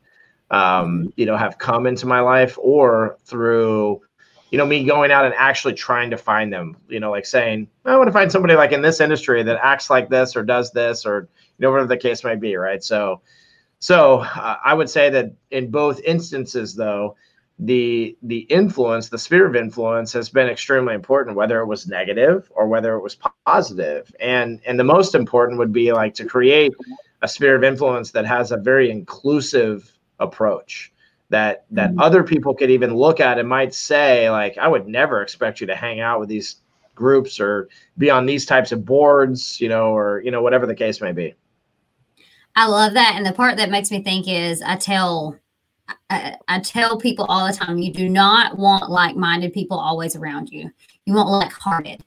um, 0.50 1.12
you 1.16 1.25
know, 1.26 1.37
have 1.37 1.59
come 1.59 1.87
into 1.87 2.07
my 2.07 2.19
life, 2.19 2.59
or 2.61 3.16
through 3.25 4.02
you 4.50 4.59
know 4.59 4.66
me 4.66 4.85
going 4.85 5.12
out 5.12 5.25
and 5.25 5.35
actually 5.35 5.75
trying 5.75 6.09
to 6.11 6.16
find 6.16 6.52
them 6.52 6.76
you 6.88 7.00
know 7.00 7.11
like 7.11 7.26
saying 7.26 7.66
i 7.85 7.97
want 7.97 8.07
to 8.07 8.12
find 8.12 8.31
somebody 8.31 8.55
like 8.55 8.71
in 8.71 8.81
this 8.81 9.00
industry 9.00 9.43
that 9.43 9.59
acts 9.61 9.90
like 9.90 10.09
this 10.09 10.37
or 10.37 10.45
does 10.45 10.71
this 10.71 11.05
or 11.05 11.28
you 11.59 11.62
know 11.62 11.71
whatever 11.73 11.88
the 11.88 11.97
case 11.97 12.23
might 12.23 12.40
be 12.40 12.55
right? 12.55 12.83
So 12.83 13.21
so 13.81 14.21
uh, 14.21 14.57
i 14.64 14.73
would 14.73 14.88
say 14.88 15.11
that 15.11 15.33
in 15.50 15.69
both 15.71 16.00
instances 16.02 16.76
though 16.76 17.16
the 17.59 18.17
the 18.23 18.41
influence 18.41 19.09
the 19.09 19.19
sphere 19.19 19.47
of 19.47 19.57
influence 19.57 20.13
has 20.13 20.29
been 20.29 20.47
extremely 20.47 20.95
important 20.95 21.37
whether 21.37 21.59
it 21.61 21.67
was 21.67 21.87
negative 21.87 22.53
or 22.55 22.69
whether 22.69 22.95
it 22.97 23.01
was 23.01 23.17
positive 23.47 24.15
and 24.21 24.61
and 24.67 24.79
the 24.79 24.85
most 24.85 25.15
important 25.15 25.59
would 25.59 25.73
be 25.73 25.91
like 25.91 26.13
to 26.13 26.27
create 26.27 26.75
a 27.23 27.28
sphere 27.28 27.57
of 27.57 27.65
influence 27.65 28.11
that 28.11 28.26
has 28.26 28.52
a 28.52 28.59
very 28.59 28.91
inclusive 28.91 29.91
approach 30.21 30.93
that 31.30 31.65
that 31.71 31.91
mm-hmm. 31.91 32.00
other 32.00 32.23
people 32.23 32.54
could 32.54 32.71
even 32.71 32.95
look 32.95 33.21
at 33.21 33.39
and 33.39 33.49
might 33.49 33.73
say 33.73 34.30
like 34.30 34.59
i 34.59 34.69
would 34.69 34.87
never 34.87 35.23
expect 35.23 35.59
you 35.59 35.67
to 35.67 35.75
hang 35.75 35.99
out 35.99 36.21
with 36.21 36.28
these 36.28 36.57
groups 36.95 37.41
or 37.41 37.71
be 37.97 38.11
on 38.11 38.26
these 38.26 38.45
types 38.45 38.71
of 38.71 38.85
boards 38.85 39.59
you 39.63 39.69
know 39.69 39.97
or 39.97 40.21
you 40.21 40.30
know 40.30 40.43
whatever 40.43 40.67
the 40.67 40.75
case 40.75 41.00
may 41.00 41.13
be 41.13 41.35
I 42.59 42.69
love 42.69 42.95
that. 42.95 43.13
And 43.17 43.26
the 43.26 43.33
part 43.33 43.59
that 43.59 43.69
makes 43.69 43.91
me 43.91 44.02
think 44.02 44.26
is 44.26 44.63
I 44.63 44.76
tell 44.76 45.37
I, 46.11 46.37
I 46.49 46.61
tell 46.61 46.99
people 46.99 47.27
all 47.27 47.47
the 47.47 47.53
time 47.53 47.79
you 47.79 47.93
do 47.93 48.09
not 48.09 48.59
want 48.59 48.91
like-minded 48.91 49.53
people 49.53 49.79
always 49.79 50.17
around 50.17 50.51
you. 50.51 50.71
You 51.05 51.15
want 51.15 51.29
like-hearted. 51.29 52.05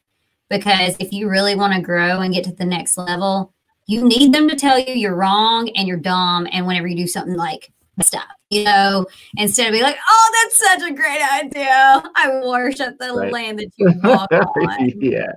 Because 0.49 0.95
if 0.99 1.13
you 1.13 1.29
really 1.29 1.55
want 1.55 1.73
to 1.73 1.81
grow 1.81 2.21
and 2.21 2.33
get 2.33 2.43
to 2.45 2.51
the 2.51 2.65
next 2.65 2.97
level, 2.97 3.53
you 3.87 4.03
need 4.03 4.33
them 4.33 4.49
to 4.49 4.55
tell 4.55 4.79
you 4.79 4.93
you're 4.93 5.15
wrong 5.15 5.69
and 5.69 5.87
you're 5.87 5.97
dumb 5.97 6.47
and 6.51 6.65
whenever 6.65 6.87
you 6.87 6.95
do 6.95 7.07
something 7.07 7.35
like 7.35 7.71
stuff, 8.01 8.27
you 8.49 8.63
know, 8.63 9.05
instead 9.37 9.67
of 9.67 9.73
being 9.73 9.83
like, 9.83 9.97
oh, 10.09 10.43
that's 10.43 10.57
such 10.57 10.89
a 10.89 10.93
great 10.93 11.21
idea. 11.21 12.03
I 12.15 12.41
worship 12.45 12.97
the 12.97 13.13
right. 13.13 13.31
land 13.31 13.59
that 13.59 13.71
you 13.77 13.93
walk 14.03 14.31
on. 14.31 14.89
yeah. 14.99 15.33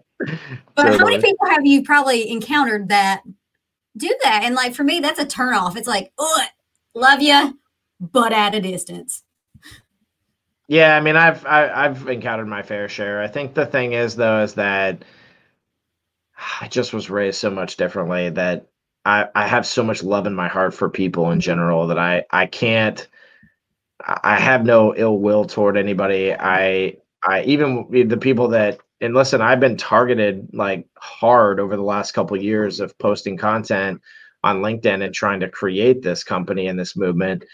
But 0.75 0.85
totally. 0.85 0.99
how 0.99 1.05
many 1.05 1.23
people 1.23 1.47
have 1.49 1.67
you 1.67 1.83
probably 1.83 2.31
encountered 2.31 2.89
that 2.89 3.23
do 3.97 4.15
that. 4.23 4.43
And 4.45 4.55
like 4.55 4.75
for 4.75 4.85
me, 4.85 5.01
that's 5.01 5.19
a 5.19 5.27
turn 5.27 5.55
off. 5.55 5.77
It's 5.77 5.89
like, 5.89 6.13
oh, 6.19 6.45
love 6.95 7.21
you, 7.21 7.59
but 8.03 8.33
at 8.33 8.55
a 8.55 8.61
distance. 8.61 9.23
Yeah, 10.69 10.97
I 10.97 11.01
mean, 11.01 11.17
I've 11.17 11.45
I, 11.47 11.61
have 11.61 11.71
i 11.71 11.83
have 11.83 12.09
encountered 12.09 12.49
my 12.49 12.63
fair 12.63 12.89
share. 12.89 13.23
I 13.23 13.29
think 13.29 13.55
the 13.55 13.67
thing 13.67 13.93
is 13.93 14.17
though 14.17 14.43
is 14.43 14.55
that 14.55 15.05
I 16.61 16.69
just 16.69 16.93
was 16.93 17.11
raised 17.11 17.39
so 17.39 17.51
much 17.51 17.77
differently 17.77 18.31
that 18.31 18.67
I 19.05 19.29
I 19.35 19.47
have 19.47 19.67
so 19.67 19.83
much 19.83 20.03
love 20.03 20.27
in 20.27 20.35
my 20.35 20.49
heart 20.49 20.75
for 20.75 20.89
people 20.91 21.31
in 21.31 21.41
general 21.41 21.87
that 21.89 21.99
I 21.99 22.25
I 22.31 22.47
can't 22.47 23.07
I 24.05 24.39
have 24.39 24.65
no 24.65 24.95
ill 24.97 25.19
will 25.19 25.45
toward 25.45 25.77
anybody. 25.77 26.35
I 26.35 26.97
I 27.25 27.43
even 27.45 27.87
the 28.09 28.17
people 28.17 28.49
that 28.49 28.81
and 29.01 29.15
listen, 29.15 29.41
I've 29.41 29.61
been 29.61 29.77
targeted 29.77 30.49
like 30.53 30.87
hard 30.97 31.61
over 31.61 31.77
the 31.77 31.83
last 31.83 32.13
couple 32.13 32.37
of 32.37 32.43
years 32.43 32.81
of 32.81 32.97
posting 32.99 33.37
content 33.37 34.01
on 34.45 34.63
LinkedIn 34.63 35.05
and 35.05 35.15
trying 35.15 35.41
to 35.41 35.49
create 35.49 36.03
this 36.03 36.25
company 36.25 36.67
and 36.67 36.79
this 36.79 36.97
movement. 36.97 37.45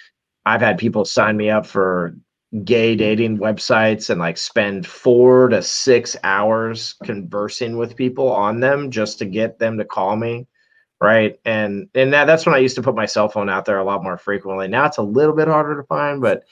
I've 0.48 0.61
had 0.61 0.78
people 0.78 1.04
sign 1.04 1.37
me 1.37 1.50
up 1.50 1.66
for 1.66 2.16
gay 2.64 2.96
dating 2.96 3.38
websites 3.38 4.08
and 4.08 4.18
like 4.18 4.38
spend 4.38 4.87
four 4.87 5.48
to 5.48 5.61
six 5.61 6.16
hours 6.24 6.94
conversing 7.04 7.76
with 7.76 7.96
people 7.96 8.30
on 8.32 8.61
them 8.61 8.90
just 8.90 9.18
to 9.18 9.26
get 9.26 9.58
them 9.58 9.76
to 9.78 9.84
call 9.84 10.16
me 10.16 10.46
right? 11.00 11.38
And 11.44 11.88
and 11.94 12.12
that, 12.12 12.24
that's 12.24 12.44
when 12.44 12.54
i 12.54 12.58
used 12.58 12.74
to 12.76 12.82
put 12.82 12.96
my 12.96 13.06
cell 13.06 13.28
phone 13.28 13.48
out 13.48 13.64
there 13.64 13.78
a 13.78 13.84
lot 13.84 14.02
more 14.02 14.18
frequently. 14.18 14.66
Now 14.68 14.87
it's 14.87 14.96
a 14.96 15.02
little 15.02 15.34
bit 15.34 15.46
harder 15.46 15.76
to 15.76 15.87
find 15.87 16.20
but 16.20 16.42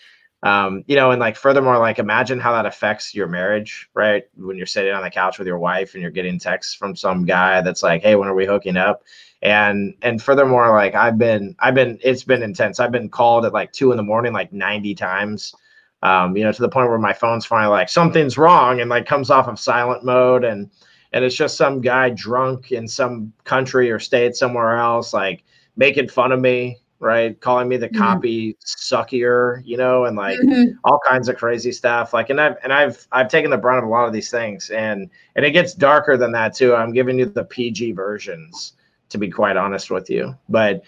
um, 0.42 0.84
you 0.86 0.96
know, 0.96 1.10
and 1.10 1.20
like 1.20 1.36
furthermore, 1.36 1.78
like 1.78 1.98
imagine 1.98 2.38
how 2.38 2.52
that 2.52 2.66
affects 2.66 3.14
your 3.14 3.26
marriage, 3.26 3.88
right? 3.94 4.24
When 4.36 4.56
you're 4.56 4.66
sitting 4.66 4.92
on 4.92 5.02
the 5.02 5.10
couch 5.10 5.38
with 5.38 5.48
your 5.48 5.58
wife 5.58 5.94
and 5.94 6.02
you're 6.02 6.10
getting 6.10 6.38
texts 6.38 6.74
from 6.74 6.94
some 6.94 7.24
guy 7.24 7.62
that's 7.62 7.82
like, 7.82 8.02
"Hey, 8.02 8.16
when 8.16 8.28
are 8.28 8.34
we 8.34 8.46
hooking 8.46 8.76
up?" 8.76 9.02
And 9.42 9.94
and 10.02 10.22
furthermore, 10.22 10.70
like 10.72 10.94
I've 10.94 11.18
been, 11.18 11.56
I've 11.58 11.74
been, 11.74 11.98
it's 12.02 12.24
been 12.24 12.42
intense. 12.42 12.80
I've 12.80 12.92
been 12.92 13.08
called 13.08 13.44
at 13.44 13.52
like 13.52 13.72
two 13.72 13.90
in 13.90 13.96
the 13.96 14.02
morning, 14.02 14.32
like 14.32 14.52
90 14.52 14.94
times. 14.94 15.54
Um, 16.02 16.36
you 16.36 16.44
know, 16.44 16.52
to 16.52 16.62
the 16.62 16.68
point 16.68 16.88
where 16.90 16.98
my 16.98 17.12
phone's 17.14 17.46
finally 17.46 17.70
like 17.70 17.88
something's 17.88 18.38
wrong 18.38 18.80
and 18.80 18.90
like 18.90 19.06
comes 19.06 19.30
off 19.30 19.48
of 19.48 19.58
silent 19.58 20.04
mode 20.04 20.44
and 20.44 20.70
and 21.12 21.24
it's 21.24 21.34
just 21.34 21.56
some 21.56 21.80
guy 21.80 22.10
drunk 22.10 22.72
in 22.72 22.86
some 22.86 23.32
country 23.44 23.90
or 23.90 23.98
state 23.98 24.36
somewhere 24.36 24.76
else, 24.76 25.14
like 25.14 25.44
making 25.76 26.08
fun 26.08 26.32
of 26.32 26.40
me 26.40 26.78
right? 26.98 27.40
Calling 27.40 27.68
me 27.68 27.76
the 27.76 27.88
mm-hmm. 27.88 27.98
copy 27.98 28.56
suckier, 28.64 29.62
you 29.64 29.76
know, 29.76 30.04
and 30.04 30.16
like 30.16 30.38
mm-hmm. 30.38 30.72
all 30.84 30.98
kinds 31.06 31.28
of 31.28 31.36
crazy 31.36 31.72
stuff. 31.72 32.12
Like, 32.12 32.30
and 32.30 32.40
I've 32.40 32.56
and 32.62 32.72
I've 32.72 33.06
I've 33.12 33.28
taken 33.28 33.50
the 33.50 33.58
brunt 33.58 33.78
of 33.78 33.84
a 33.84 33.92
lot 33.92 34.06
of 34.06 34.12
these 34.12 34.30
things, 34.30 34.70
and 34.70 35.10
and 35.34 35.44
it 35.44 35.50
gets 35.50 35.74
darker 35.74 36.16
than 36.16 36.32
that 36.32 36.54
too. 36.54 36.74
I'm 36.74 36.92
giving 36.92 37.18
you 37.18 37.26
the 37.26 37.44
PG 37.44 37.92
versions, 37.92 38.74
to 39.10 39.18
be 39.18 39.30
quite 39.30 39.56
honest 39.56 39.90
with 39.90 40.08
you, 40.10 40.36
but 40.48 40.82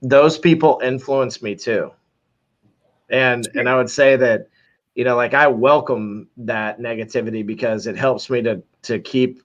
those 0.00 0.38
people 0.38 0.80
influence 0.82 1.42
me 1.42 1.54
too. 1.54 1.90
And 3.10 3.48
and 3.54 3.68
I 3.68 3.76
would 3.76 3.90
say 3.90 4.16
that, 4.16 4.48
you 4.94 5.04
know, 5.04 5.16
like 5.16 5.34
I 5.34 5.46
welcome 5.46 6.28
that 6.38 6.80
negativity 6.80 7.44
because 7.44 7.86
it 7.86 7.96
helps 7.96 8.30
me 8.30 8.42
to 8.42 8.62
to 8.82 8.98
keep 8.98 9.42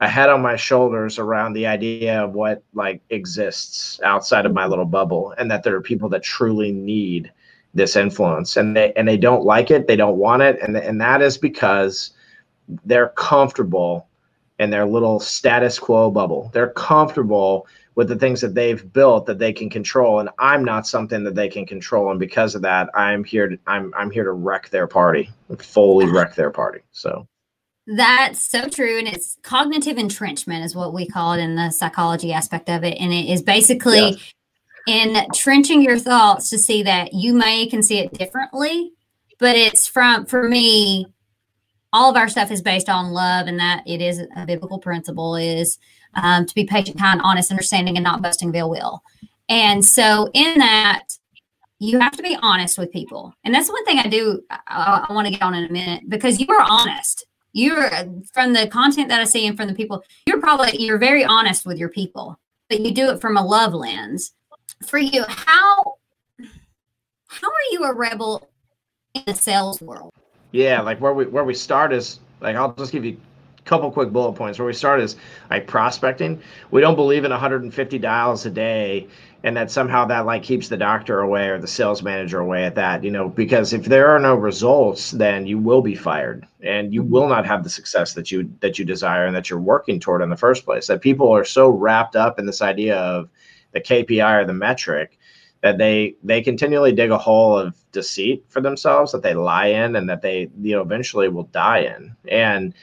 a 0.00 0.08
head 0.08 0.28
on 0.28 0.42
my 0.42 0.56
shoulders 0.56 1.18
around 1.18 1.54
the 1.54 1.66
idea 1.66 2.22
of 2.22 2.34
what 2.34 2.62
like 2.74 3.00
exists 3.10 4.00
outside 4.02 4.44
of 4.44 4.52
my 4.52 4.62
mm-hmm. 4.62 4.70
little 4.70 4.84
bubble 4.84 5.34
and 5.38 5.50
that 5.50 5.62
there 5.62 5.74
are 5.74 5.80
people 5.82 6.08
that 6.10 6.22
truly 6.22 6.72
need 6.72 7.32
this 7.74 7.96
influence. 7.96 8.56
And 8.56 8.76
they 8.76 8.92
and 8.94 9.08
they 9.08 9.16
don't 9.16 9.44
like 9.44 9.70
it 9.70 9.86
they 9.86 9.96
don't 9.96 10.18
want 10.18 10.42
it. 10.42 10.58
And 10.60 10.76
and 10.76 11.00
that 11.00 11.22
is 11.22 11.38
because 11.38 12.12
they're 12.84 13.10
comfortable 13.10 14.08
in 14.58 14.70
their 14.70 14.86
little 14.86 15.20
status 15.20 15.78
quo 15.78 16.10
bubble. 16.10 16.50
They're 16.52 16.70
comfortable 16.70 17.66
with 17.94 18.08
the 18.08 18.16
things 18.16 18.42
that 18.42 18.54
they've 18.54 18.92
built 18.92 19.24
that 19.26 19.38
they 19.38 19.52
can 19.52 19.70
control. 19.70 20.20
And 20.20 20.28
i'm 20.38 20.62
not 20.62 20.86
something 20.86 21.24
that 21.24 21.34
they 21.34 21.48
can 21.48 21.64
control. 21.64 22.10
And 22.10 22.20
because 22.20 22.54
of 22.54 22.60
that 22.62 22.90
i'm 22.94 23.24
here 23.24 23.48
to 23.48 23.58
i'm 23.66 23.94
i'm 23.96 24.10
here 24.10 24.24
to 24.24 24.32
wreck 24.32 24.68
their 24.68 24.86
party 24.86 25.30
fully 25.58 26.06
wreck 26.06 26.34
their 26.34 26.50
party. 26.50 26.80
So 26.92 27.26
that's 27.86 28.50
so 28.50 28.68
true 28.68 28.98
and 28.98 29.06
it's 29.06 29.36
cognitive 29.42 29.96
entrenchment 29.96 30.64
is 30.64 30.74
what 30.74 30.92
we 30.92 31.06
call 31.06 31.34
it 31.34 31.40
in 31.40 31.54
the 31.54 31.70
psychology 31.70 32.32
aspect 32.32 32.68
of 32.68 32.82
it 32.82 32.98
and 32.98 33.12
it 33.12 33.26
is 33.30 33.42
basically 33.42 34.18
yes. 34.86 35.16
entrenching 35.16 35.82
your 35.82 35.98
thoughts 35.98 36.50
to 36.50 36.58
see 36.58 36.82
that 36.82 37.12
you 37.12 37.32
may 37.32 37.66
can 37.66 37.82
see 37.82 37.98
it 37.98 38.12
differently 38.12 38.92
but 39.38 39.56
it's 39.56 39.86
from 39.86 40.26
for 40.26 40.48
me 40.48 41.06
all 41.92 42.10
of 42.10 42.16
our 42.16 42.28
stuff 42.28 42.50
is 42.50 42.60
based 42.60 42.88
on 42.88 43.12
love 43.12 43.46
and 43.46 43.58
that 43.58 43.82
it 43.86 44.02
is 44.02 44.20
a 44.36 44.44
biblical 44.44 44.78
principle 44.78 45.36
is 45.36 45.78
um, 46.14 46.46
to 46.46 46.54
be 46.54 46.64
patient, 46.64 46.98
kind, 46.98 47.20
honest, 47.22 47.50
understanding, 47.50 47.96
and 47.96 48.04
not 48.04 48.22
busting 48.22 48.54
ill 48.54 48.70
will. 48.70 49.02
And 49.48 49.84
so, 49.84 50.28
in 50.34 50.58
that, 50.58 51.04
you 51.78 51.98
have 52.00 52.16
to 52.16 52.22
be 52.22 52.36
honest 52.42 52.78
with 52.78 52.90
people. 52.90 53.32
And 53.44 53.54
that's 53.54 53.68
one 53.68 53.84
thing 53.84 53.98
I 53.98 54.08
do, 54.08 54.42
I, 54.50 55.06
I 55.08 55.12
want 55.12 55.26
to 55.26 55.32
get 55.32 55.42
on 55.42 55.54
in 55.54 55.64
a 55.64 55.72
minute 55.72 56.04
because 56.08 56.40
you 56.40 56.46
are 56.48 56.66
honest. 56.68 57.26
You're 57.56 57.90
from 58.34 58.52
the 58.52 58.68
content 58.68 59.08
that 59.08 59.22
I 59.22 59.24
see 59.24 59.46
and 59.46 59.56
from 59.56 59.68
the 59.68 59.74
people, 59.74 60.04
you're 60.26 60.40
probably, 60.40 60.76
you're 60.78 60.98
very 60.98 61.24
honest 61.24 61.64
with 61.64 61.78
your 61.78 61.88
people, 61.88 62.38
but 62.68 62.80
you 62.80 62.92
do 62.92 63.08
it 63.10 63.20
from 63.22 63.38
a 63.38 63.42
love 63.42 63.72
lens. 63.72 64.34
For 64.86 64.98
you, 64.98 65.24
how, 65.26 65.94
how 67.28 67.48
are 67.48 67.66
you 67.70 67.84
a 67.84 67.94
rebel 67.94 68.46
in 69.14 69.22
the 69.26 69.32
sales 69.32 69.80
world? 69.80 70.12
Yeah, 70.52 70.82
like 70.82 71.00
where 71.00 71.14
we 71.14 71.24
where 71.24 71.44
we 71.44 71.54
start 71.54 71.94
is 71.94 72.20
like 72.40 72.56
I'll 72.56 72.74
just 72.74 72.92
give 72.92 73.06
you 73.06 73.16
couple 73.66 73.90
quick 73.90 74.10
bullet 74.10 74.32
points 74.32 74.58
where 74.58 74.66
we 74.66 74.72
start 74.72 75.00
is 75.00 75.16
like 75.50 75.66
prospecting. 75.66 76.40
We 76.70 76.80
don't 76.80 76.96
believe 76.96 77.24
in 77.24 77.30
150 77.30 77.98
dials 77.98 78.46
a 78.46 78.50
day 78.50 79.08
and 79.42 79.56
that 79.56 79.70
somehow 79.70 80.06
that 80.06 80.24
like 80.24 80.42
keeps 80.42 80.68
the 80.68 80.76
doctor 80.76 81.20
away 81.20 81.48
or 81.48 81.58
the 81.58 81.66
sales 81.66 82.02
manager 82.02 82.40
away 82.40 82.64
at 82.64 82.74
that, 82.76 83.04
you 83.04 83.10
know, 83.10 83.28
because 83.28 83.72
if 83.72 83.84
there 83.84 84.08
are 84.08 84.18
no 84.18 84.34
results, 84.34 85.10
then 85.10 85.46
you 85.46 85.58
will 85.58 85.82
be 85.82 85.94
fired 85.94 86.46
and 86.62 86.94
you 86.94 87.02
will 87.02 87.28
not 87.28 87.46
have 87.46 87.62
the 87.62 87.70
success 87.70 88.14
that 88.14 88.30
you 88.30 88.50
that 88.60 88.78
you 88.78 88.84
desire 88.84 89.26
and 89.26 89.36
that 89.36 89.50
you're 89.50 89.60
working 89.60 90.00
toward 90.00 90.22
in 90.22 90.30
the 90.30 90.36
first 90.36 90.64
place. 90.64 90.86
That 90.86 91.00
people 91.00 91.30
are 91.30 91.44
so 91.44 91.68
wrapped 91.68 92.16
up 92.16 92.38
in 92.38 92.46
this 92.46 92.62
idea 92.62 92.96
of 92.96 93.28
the 93.72 93.80
KPI 93.80 94.42
or 94.42 94.46
the 94.46 94.54
metric 94.54 95.18
that 95.60 95.78
they 95.78 96.14
they 96.22 96.42
continually 96.42 96.92
dig 96.92 97.10
a 97.10 97.18
hole 97.18 97.58
of 97.58 97.76
deceit 97.92 98.44
for 98.48 98.60
themselves 98.60 99.12
that 99.12 99.22
they 99.22 99.34
lie 99.34 99.66
in 99.66 99.96
and 99.96 100.08
that 100.08 100.22
they 100.22 100.48
you 100.60 100.74
know 100.76 100.82
eventually 100.82 101.28
will 101.28 101.44
die 101.44 101.80
in. 101.80 102.16
And 102.28 102.74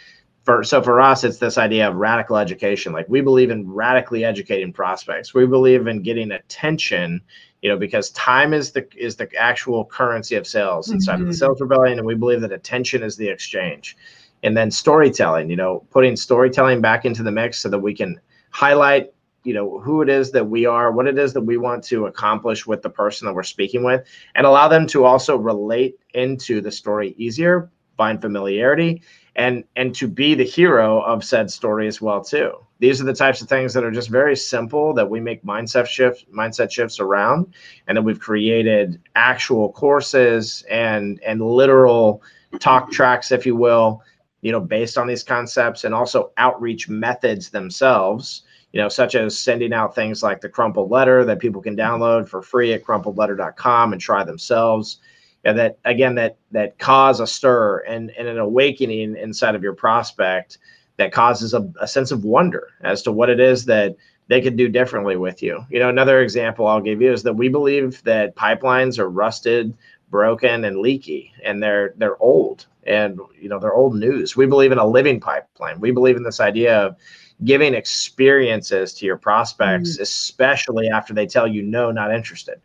for 0.44 0.64
so 0.64 0.82
for 0.82 1.02
us 1.02 1.24
it's 1.24 1.38
this 1.38 1.58
idea 1.58 1.88
of 1.88 1.96
radical 1.96 2.38
education 2.38 2.94
like 2.94 3.08
we 3.10 3.22
believe 3.22 3.50
in 3.50 3.70
radically 3.70 4.24
educating 4.24 4.72
prospects 4.72 5.34
we 5.34 5.46
believe 5.46 5.88
in 5.88 6.02
getting 6.02 6.32
attention 6.32 7.22
you 7.62 7.70
know 7.70 7.78
because 7.78 8.10
time 8.12 8.54
is 8.54 8.72
the 8.72 8.88
is 8.96 9.16
the 9.16 9.30
actual 9.36 9.86
currency 9.86 10.36
of 10.36 10.46
sales 10.46 10.92
inside 10.92 11.14
mm-hmm. 11.14 11.22
of 11.22 11.28
the 11.28 11.34
mm-hmm. 11.34 11.40
sales 11.40 11.62
rebellion 11.62 11.98
and 11.98 12.06
we 12.06 12.16
believe 12.16 12.42
that 12.42 12.52
attention 12.52 13.04
is 13.04 13.16
the 13.16 13.28
exchange 13.28 13.98
and 14.44 14.56
then 14.56 14.70
storytelling 14.70 15.50
you 15.50 15.56
know 15.56 15.86
putting 15.90 16.16
storytelling 16.16 16.82
back 16.82 17.06
into 17.06 17.24
the 17.24 17.32
mix 17.32 17.60
so 17.60 17.70
that 17.70 17.80
we 17.80 17.94
can 17.94 18.20
highlight 18.52 19.14
you 19.44 19.54
know 19.54 19.80
who 19.80 20.02
it 20.02 20.10
is 20.10 20.32
that 20.32 20.46
we 20.46 20.66
are 20.66 20.92
what 20.92 21.08
it 21.08 21.18
is 21.18 21.34
that 21.34 21.42
we 21.42 21.58
want 21.58 21.84
to 21.84 22.06
accomplish 22.06 22.66
with 22.66 22.82
the 22.82 22.90
person 22.90 23.26
that 23.26 23.34
we're 23.34 23.44
speaking 23.44 23.84
with 23.84 24.06
and 24.36 24.46
allow 24.46 24.68
them 24.68 24.88
to 24.88 25.06
also 25.06 25.38
relate 25.38 25.98
into 26.14 26.62
the 26.62 26.72
story 26.72 27.14
easier 27.18 27.70
find 27.98 28.22
familiarity 28.22 29.02
and 29.36 29.64
and 29.76 29.96
to 29.96 30.08
be 30.08 30.36
the 30.36 30.44
hero 30.44 31.02
of 31.02 31.24
said 31.24 31.50
story 31.50 31.88
as 31.88 32.02
well 32.02 32.24
too. 32.24 32.54
These 32.80 33.02
are 33.02 33.06
the 33.06 33.14
types 33.14 33.42
of 33.42 33.48
things 33.48 33.74
that 33.74 33.84
are 33.84 33.92
just 33.92 34.10
very 34.10 34.36
simple 34.36 34.94
that 34.94 35.10
we 35.10 35.20
make 35.20 35.44
mindset 35.44 35.88
shifts 35.88 36.26
mindset 36.34 36.72
shifts 36.72 37.00
around 37.00 37.54
and 37.88 37.98
then 37.98 38.04
we've 38.04 38.20
created 38.20 39.02
actual 39.16 39.72
courses 39.72 40.64
and 40.70 41.22
and 41.26 41.42
literal 41.42 42.22
talk 42.60 42.92
tracks 42.92 43.32
if 43.32 43.46
you 43.46 43.56
will 43.56 44.02
you 44.42 44.52
know 44.52 44.60
based 44.60 44.98
on 44.98 45.08
these 45.08 45.24
concepts 45.24 45.84
and 45.84 45.96
also 45.96 46.32
outreach 46.38 46.88
methods 46.90 47.50
themselves 47.50 48.44
you 48.74 48.82
know 48.82 48.90
such 48.90 49.16
as 49.16 49.38
sending 49.38 49.74
out 49.74 49.96
things 49.96 50.22
like 50.22 50.42
the 50.42 50.50
crumpled 50.50 50.92
letter 50.92 51.24
that 51.26 51.40
people 51.40 51.62
can 51.62 51.76
download 51.76 52.28
for 52.28 52.42
free 52.42 52.74
at 52.74 52.84
crumpledletter.com 52.84 53.94
and 53.94 54.02
try 54.02 54.24
themselves 54.24 55.00
yeah, 55.44 55.54
that 55.54 55.78
again 55.86 56.16
that 56.16 56.38
that 56.52 56.78
cause 56.80 57.20
a 57.20 57.28
stir 57.28 57.80
and, 57.80 58.12
and 58.12 58.28
an 58.28 58.38
awakening 58.38 59.18
inside 59.18 59.56
of 59.56 59.64
your 59.64 59.74
prospect 59.74 60.58
that 60.98 61.12
causes 61.12 61.54
a, 61.54 61.70
a 61.82 61.88
sense 61.88 62.12
of 62.12 62.24
wonder 62.24 62.70
as 62.82 63.02
to 63.02 63.12
what 63.12 63.30
it 63.30 63.40
is 63.40 63.66
that 63.66 63.96
they 64.28 64.42
could 64.42 64.56
do 64.56 64.70
differently 64.70 65.18
with 65.18 65.44
you. 65.44 65.66
You 65.70 65.80
know, 65.80 65.90
another 65.90 66.22
example 66.22 66.68
I'll 66.68 66.80
give 66.80 67.02
you 67.02 67.12
is 67.12 67.24
that 67.24 67.34
we 67.34 67.50
believe 67.50 68.02
that 68.04 68.36
pipelines 68.36 68.98
are 69.00 69.10
rusted, 69.10 69.76
broken, 70.10 70.64
and 70.64 70.78
leaky, 70.78 71.34
and 71.44 71.62
they're 71.62 71.94
they're 71.98 72.22
old, 72.22 72.68
and 72.84 73.20
you 73.40 73.50
know 73.50 73.60
they're 73.60 73.74
old 73.74 73.96
news. 73.96 74.38
We 74.38 74.46
believe 74.46 74.72
in 74.72 74.78
a 74.78 74.88
living 74.88 75.20
pipeline. 75.20 75.80
We 75.82 75.92
believe 75.92 76.16
in 76.16 76.24
this 76.24 76.40
idea 76.40 76.80
of 76.80 76.96
giving 77.44 77.74
experiences 77.74 78.94
to 78.94 79.06
your 79.06 79.18
prospects, 79.18 79.96
mm-hmm. 79.96 80.04
especially 80.04 80.88
after 80.88 81.14
they 81.14 81.26
tell 81.26 81.48
you 81.48 81.64
no, 81.64 81.92
not 81.92 82.14
interested 82.14 82.62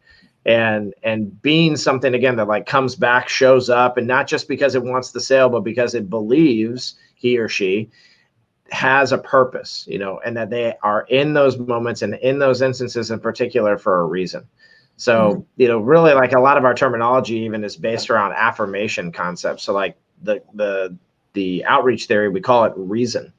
and 0.48 0.94
and 1.02 1.40
being 1.42 1.76
something 1.76 2.14
again 2.14 2.36
that 2.36 2.48
like 2.48 2.64
comes 2.64 2.96
back 2.96 3.28
shows 3.28 3.68
up 3.68 3.98
and 3.98 4.06
not 4.06 4.26
just 4.26 4.48
because 4.48 4.74
it 4.74 4.82
wants 4.82 5.12
the 5.12 5.20
sale 5.20 5.50
but 5.50 5.60
because 5.60 5.94
it 5.94 6.08
believes 6.08 6.94
he 7.14 7.38
or 7.38 7.50
she 7.50 7.90
has 8.70 9.12
a 9.12 9.18
purpose 9.18 9.84
you 9.88 9.98
know 9.98 10.18
and 10.24 10.38
that 10.38 10.48
they 10.48 10.74
are 10.82 11.02
in 11.10 11.34
those 11.34 11.58
moments 11.58 12.00
and 12.00 12.14
in 12.14 12.38
those 12.38 12.62
instances 12.62 13.10
in 13.10 13.20
particular 13.20 13.76
for 13.76 14.00
a 14.00 14.04
reason. 14.04 14.48
So 14.96 15.30
mm-hmm. 15.30 15.40
you 15.56 15.68
know 15.68 15.80
really 15.80 16.14
like 16.14 16.32
a 16.32 16.40
lot 16.40 16.56
of 16.56 16.64
our 16.64 16.74
terminology 16.74 17.36
even 17.40 17.62
is 17.62 17.76
based 17.76 18.08
around 18.08 18.32
affirmation 18.32 19.12
concepts. 19.12 19.64
So 19.64 19.74
like 19.74 19.98
the 20.22 20.42
the 20.54 20.96
the 21.34 21.62
outreach 21.66 22.06
theory 22.06 22.30
we 22.30 22.40
call 22.40 22.64
it 22.64 22.72
reason 22.74 23.34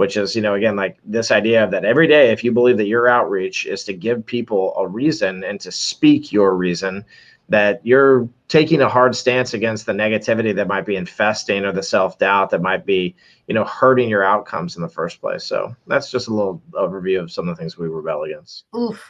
which 0.00 0.16
is 0.16 0.34
you 0.34 0.40
know 0.40 0.54
again 0.54 0.76
like 0.76 0.96
this 1.04 1.30
idea 1.30 1.62
of 1.62 1.70
that 1.70 1.84
every 1.84 2.06
day 2.06 2.30
if 2.30 2.42
you 2.42 2.50
believe 2.50 2.78
that 2.78 2.86
your 2.86 3.06
outreach 3.06 3.66
is 3.66 3.84
to 3.84 3.92
give 3.92 4.24
people 4.24 4.74
a 4.78 4.88
reason 4.88 5.44
and 5.44 5.60
to 5.60 5.70
speak 5.70 6.32
your 6.32 6.56
reason 6.56 7.04
that 7.50 7.84
you're 7.84 8.26
taking 8.48 8.80
a 8.80 8.88
hard 8.88 9.14
stance 9.14 9.52
against 9.52 9.84
the 9.84 9.92
negativity 9.92 10.54
that 10.54 10.68
might 10.68 10.86
be 10.86 10.96
infesting 10.96 11.66
or 11.66 11.72
the 11.72 11.82
self-doubt 11.82 12.48
that 12.48 12.62
might 12.62 12.86
be 12.86 13.14
you 13.46 13.54
know 13.54 13.64
hurting 13.64 14.08
your 14.08 14.24
outcomes 14.24 14.74
in 14.74 14.80
the 14.80 14.88
first 14.88 15.20
place. 15.20 15.44
So 15.44 15.76
that's 15.86 16.10
just 16.10 16.28
a 16.28 16.34
little 16.34 16.62
overview 16.72 17.20
of 17.20 17.30
some 17.30 17.46
of 17.46 17.54
the 17.54 17.60
things 17.60 17.76
we 17.76 17.86
rebel 17.86 18.22
against. 18.22 18.64
Oof. 18.74 19.04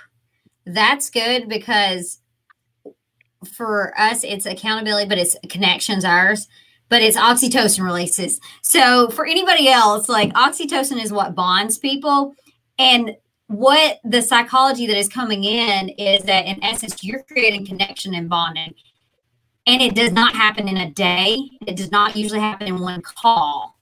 that's 0.67 1.09
good 1.09 1.49
because 1.49 2.21
for 3.45 3.99
us 3.99 4.25
it's 4.25 4.45
accountability 4.45 5.09
but 5.09 5.19
it's 5.19 5.37
connections 5.49 6.05
ours 6.05 6.49
but 6.91 7.01
it's 7.01 7.17
oxytocin 7.17 7.85
releases. 7.85 8.41
So 8.63 9.09
for 9.11 9.25
anybody 9.25 9.69
else, 9.69 10.09
like 10.09 10.33
oxytocin 10.35 11.03
is 11.03 11.13
what 11.13 11.35
bonds 11.35 11.79
people. 11.79 12.35
And 12.79 13.17
what 13.47 14.01
the 14.05 14.21
psychology 14.21 14.87
that 14.87 14.97
is 14.97 15.09
coming 15.09 15.45
in 15.45 15.89
is 15.91 16.23
that 16.25 16.47
in 16.47 16.63
essence, 16.63 17.03
you're 17.03 17.23
creating 17.23 17.65
connection 17.65 18.15
and 18.15 18.29
bonding. 18.29 18.75
And 19.67 19.81
it 19.81 19.95
does 19.95 20.13
not 20.13 20.35
happen 20.35 20.69
in 20.69 20.77
a 20.79 20.91
day. 20.91 21.39
It 21.67 21.77
does 21.77 21.93
not 21.93 22.17
usually 22.17 22.41
happen 22.41 22.67
in 22.67 22.81
one 22.81 23.03
call. 23.03 23.79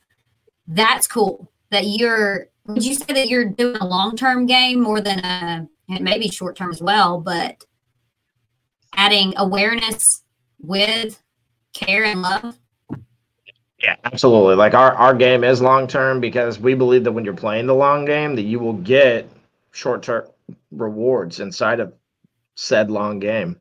That's 0.66 1.06
cool. 1.06 1.50
That 1.70 1.86
you're 1.86 2.48
would 2.66 2.84
you 2.84 2.94
say 2.94 3.14
that 3.14 3.28
you're 3.28 3.46
doing 3.46 3.76
a 3.76 3.86
long-term 3.86 4.44
game 4.44 4.80
more 4.82 5.00
than 5.00 5.20
a 5.20 5.66
maybe 5.88 6.28
short-term 6.28 6.70
as 6.70 6.82
well, 6.82 7.18
but 7.18 7.64
adding 8.94 9.32
awareness 9.38 10.22
with 10.60 11.22
care 11.72 12.04
and 12.04 12.20
love? 12.20 12.58
Yeah, 13.80 13.96
absolutely. 14.04 14.56
Like 14.56 14.74
our, 14.74 14.92
our 14.92 15.14
game 15.14 15.44
is 15.44 15.62
long 15.62 15.86
term 15.86 16.20
because 16.20 16.58
we 16.58 16.74
believe 16.74 17.04
that 17.04 17.12
when 17.12 17.24
you're 17.24 17.34
playing 17.34 17.66
the 17.66 17.74
long 17.74 18.04
game, 18.04 18.34
that 18.36 18.42
you 18.42 18.58
will 18.58 18.72
get 18.74 19.30
short 19.70 20.02
term 20.02 20.26
rewards 20.70 21.40
inside 21.40 21.80
of 21.80 21.92
said 22.56 22.90
long 22.90 23.20
game. 23.20 23.60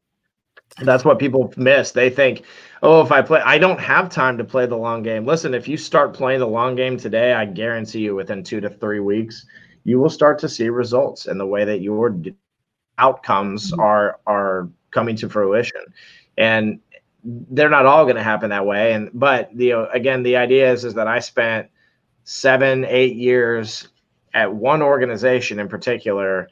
That's 0.80 1.06
what 1.06 1.20
people 1.20 1.54
miss. 1.56 1.92
They 1.92 2.10
think, 2.10 2.44
oh, 2.82 3.02
if 3.02 3.12
I 3.12 3.22
play, 3.22 3.42
I 3.42 3.58
don't 3.58 3.80
have 3.80 4.10
time 4.10 4.38
to 4.38 4.44
play 4.44 4.66
the 4.66 4.76
long 4.76 5.02
game. 5.04 5.26
Listen, 5.26 5.54
if 5.54 5.68
you 5.68 5.78
start 5.78 6.14
playing 6.14 6.40
the 6.40 6.48
long 6.48 6.76
game 6.76 6.98
today, 6.98 7.34
I 7.34 7.46
guarantee 7.46 8.00
you 8.00 8.16
within 8.16 8.44
two 8.44 8.60
to 8.62 8.70
three 8.70 9.00
weeks, 9.00 9.46
you 9.84 10.00
will 10.00 10.10
start 10.10 10.40
to 10.40 10.50
see 10.50 10.70
results 10.70 11.28
in 11.28 11.38
the 11.38 11.46
way 11.46 11.64
that 11.64 11.82
your 11.82 12.16
outcomes 12.98 13.72
mm-hmm. 13.72 13.80
are 13.80 14.20
are 14.26 14.70
coming 14.92 15.16
to 15.18 15.30
fruition. 15.30 15.82
And 16.38 16.80
they're 17.28 17.70
not 17.70 17.86
all 17.86 18.06
going 18.06 18.16
to 18.16 18.24
happen 18.24 18.50
that 18.50 18.66
way. 18.66 18.94
And 18.94 19.10
but 19.14 19.50
the 19.56 19.90
again, 19.92 20.24
the 20.24 20.38
idea 20.38 20.72
is 20.72 20.86
is 20.86 20.94
that 20.94 21.08
I 21.08 21.20
spent 21.20 21.68
seven, 22.24 22.86
eight 22.86 23.16
years 23.16 23.90
at 24.34 24.54
one 24.54 24.82
organization 24.82 25.60
in 25.60 25.68
particular, 25.68 26.48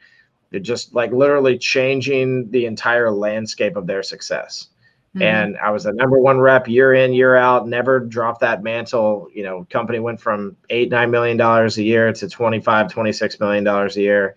just 0.62 0.94
like 0.94 1.12
literally 1.12 1.58
changing 1.58 2.50
the 2.52 2.66
entire 2.66 3.10
landscape 3.10 3.76
of 3.76 3.88
their 3.88 4.04
success. 4.04 4.68
Mm-hmm. 5.16 5.22
And 5.22 5.58
I 5.58 5.72
was 5.72 5.86
the 5.86 5.94
number 5.94 6.20
one 6.20 6.40
rep 6.40 6.68
year 6.68 6.94
in, 6.94 7.14
year 7.14 7.38
out, 7.38 7.70
never 7.70 8.02
dropped 8.02 8.42
that 8.42 8.64
mantle. 8.64 9.30
You 9.34 9.44
know, 9.44 9.66
company 9.70 10.00
went 10.00 10.20
from 10.20 10.58
eight, 10.70 10.90
nine 10.90 11.10
million 11.10 11.38
dollars 11.38 11.78
a 11.78 11.84
year 11.84 12.12
to 12.12 12.28
25, 12.28 12.92
26 12.92 13.40
million 13.40 13.64
dollars 13.64 13.96
a 13.96 14.02
year. 14.02 14.36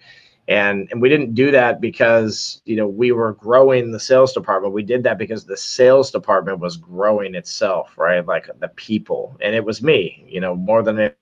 And 0.48 0.88
and 0.90 1.00
we 1.00 1.10
didn't 1.10 1.34
do 1.34 1.50
that 1.50 1.80
because 1.80 2.62
you 2.64 2.74
know 2.74 2.88
we 2.88 3.12
were 3.12 3.34
growing 3.34 3.92
the 3.92 4.00
sales 4.00 4.32
department. 4.32 4.72
We 4.72 4.82
did 4.82 5.02
that 5.04 5.18
because 5.18 5.44
the 5.44 5.56
sales 5.56 6.10
department 6.10 6.58
was 6.58 6.76
growing 6.76 7.34
itself 7.34 7.96
right? 7.98 8.26
Like 8.26 8.48
the 8.58 8.68
people. 8.68 9.36
And 9.40 9.54
it 9.54 9.64
was 9.64 9.82
me 9.82 10.24
you 10.26 10.40
know 10.40 10.56
more 10.56 10.82
than 10.82 10.98
it 10.98 11.18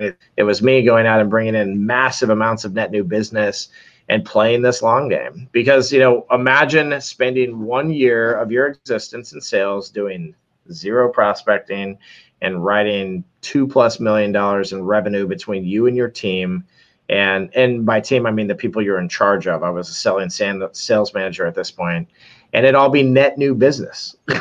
it, 0.00 0.18
it 0.36 0.42
was 0.42 0.60
me 0.60 0.82
going 0.82 1.06
out 1.06 1.20
and 1.20 1.30
bringing 1.30 1.54
in 1.54 1.86
massive 1.86 2.28
amounts 2.28 2.64
of 2.64 2.74
net 2.74 2.90
new 2.90 3.04
business 3.04 3.68
and 4.08 4.24
playing 4.24 4.60
this 4.62 4.82
long 4.82 5.08
game. 5.08 5.48
Because 5.52 5.92
you 5.92 6.00
know 6.00 6.26
imagine 6.32 7.00
spending 7.00 7.60
one 7.60 7.90
year 7.90 8.34
of 8.34 8.50
your 8.50 8.66
existence 8.66 9.32
in 9.32 9.40
sales 9.40 9.90
doing 9.90 10.34
zero 10.72 11.08
prospecting 11.08 11.96
and 12.42 12.64
writing 12.64 13.22
two 13.42 13.66
plus 13.66 14.00
million 14.00 14.32
dollars 14.32 14.72
in 14.72 14.82
revenue 14.82 15.26
between 15.28 15.64
you 15.64 15.86
and 15.86 15.96
your 15.96 16.10
team 16.10 16.64
and 17.08 17.54
and 17.54 17.84
by 17.84 18.00
team 18.00 18.26
i 18.26 18.30
mean 18.30 18.46
the 18.46 18.54
people 18.54 18.80
you're 18.82 18.98
in 18.98 19.08
charge 19.08 19.46
of. 19.46 19.62
I 19.62 19.70
was 19.70 19.88
a 19.88 19.94
selling 19.94 20.30
sales 20.30 21.14
manager 21.14 21.46
at 21.46 21.54
this 21.54 21.70
point 21.70 22.08
and 22.54 22.64
it 22.64 22.74
all 22.74 22.88
be 22.88 23.02
net 23.02 23.36
new 23.36 23.54
business. 23.54 24.16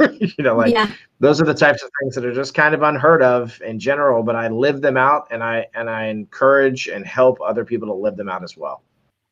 You 0.00 0.44
know 0.44 0.56
like 0.56 0.72
yeah. 0.72 0.90
those 1.18 1.42
are 1.42 1.44
the 1.44 1.52
types 1.52 1.82
of 1.82 1.90
things 2.00 2.14
that 2.14 2.24
are 2.24 2.32
just 2.32 2.54
kind 2.54 2.74
of 2.74 2.82
unheard 2.82 3.22
of 3.22 3.60
in 3.60 3.78
general 3.78 4.22
but 4.22 4.34
i 4.34 4.48
live 4.48 4.80
them 4.80 4.96
out 4.96 5.28
and 5.30 5.42
i 5.42 5.66
and 5.74 5.90
i 5.90 6.06
encourage 6.06 6.88
and 6.88 7.06
help 7.06 7.38
other 7.44 7.66
people 7.66 7.86
to 7.88 7.92
live 7.92 8.16
them 8.16 8.28
out 8.28 8.42
as 8.42 8.56
well. 8.56 8.82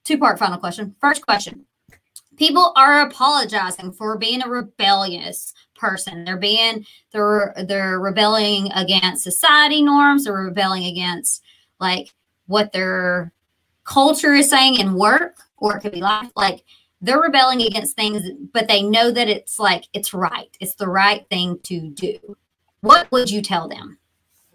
Two 0.04 0.18
part 0.18 0.38
final 0.38 0.58
question. 0.58 0.94
First 1.00 1.24
question. 1.24 1.64
People 2.36 2.72
are 2.76 3.06
apologizing 3.06 3.92
for 3.92 4.18
being 4.18 4.42
a 4.42 4.48
rebellious 4.48 5.54
person. 5.74 6.24
They're 6.24 6.36
being 6.36 6.84
they're 7.12 7.54
they're 7.66 7.98
rebelling 7.98 8.70
against 8.72 9.24
society 9.24 9.82
norms. 9.82 10.24
They're 10.24 10.34
rebelling 10.34 10.84
against 10.84 11.42
like 11.80 12.12
what 12.48 12.72
their 12.72 13.32
culture 13.84 14.34
is 14.34 14.50
saying 14.50 14.80
in 14.80 14.94
work 14.94 15.36
or 15.56 15.76
it 15.76 15.80
could 15.80 15.92
be 15.92 16.00
life. 16.00 16.30
Like 16.34 16.64
they're 17.00 17.20
rebelling 17.20 17.62
against 17.62 17.94
things 17.94 18.22
but 18.52 18.66
they 18.66 18.82
know 18.82 19.12
that 19.12 19.28
it's 19.28 19.58
like 19.58 19.84
it's 19.92 20.12
right. 20.12 20.54
It's 20.58 20.74
the 20.74 20.88
right 20.88 21.26
thing 21.30 21.60
to 21.64 21.90
do. 21.90 22.18
What 22.80 23.10
would 23.12 23.30
you 23.30 23.42
tell 23.42 23.68
them? 23.68 23.98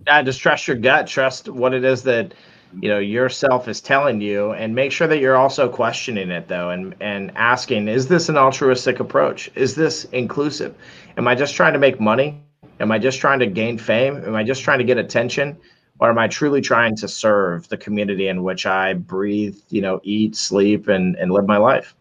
Uh, 0.08 0.24
just 0.24 0.42
trust 0.42 0.68
your 0.68 0.78
gut. 0.78 1.08
Trust 1.08 1.48
what 1.48 1.74
it 1.74 1.86
is 1.86 2.04
that 2.04 2.34
you 2.82 2.90
know 2.90 3.00
yourself 3.00 3.68
is 3.68 3.80
telling 3.80 4.20
you 4.20 4.52
and 4.54 4.74
make 4.74 4.92
sure 4.92 5.08
that 5.08 5.20
you're 5.20 5.36
also 5.36 5.70
questioning 5.70 6.32
it 6.32 6.48
though 6.48 6.72
and 6.72 6.96
and 7.02 7.32
asking 7.36 7.88
is 7.88 8.08
this 8.08 8.30
an 8.30 8.38
altruistic 8.38 9.00
approach? 9.00 9.52
Is 9.56 9.76
this 9.76 10.06
inclusive? 10.06 10.76
Am 11.18 11.28
i 11.28 11.36
just 11.36 11.56
trying 11.56 11.74
to 11.74 11.80
make 11.80 12.00
money? 12.00 12.42
Am 12.80 12.92
i 12.92 12.98
just 12.98 13.20
trying 13.20 13.40
to 13.40 13.48
gain 13.48 13.78
fame? 13.78 14.18
Am 14.26 14.36
i 14.36 14.44
just 14.44 14.64
trying 14.64 14.80
to 14.80 14.86
get 14.86 14.98
attention 14.98 15.58
or 16.04 16.10
am 16.10 16.20
I 16.20 16.28
truly 16.28 16.60
trying 16.60 16.98
to 16.98 17.08
serve 17.08 17.70
the 17.70 17.78
community 17.78 18.28
in 18.28 18.44
which 18.44 18.66
I 18.66 18.94
breathe, 18.94 19.58
you 19.70 19.82
know, 19.82 20.02
eat, 20.04 20.36
sleep, 20.36 20.90
and 20.90 21.16
and 21.16 21.32
live 21.32 21.48
my 21.48 21.56
life? 21.56 21.96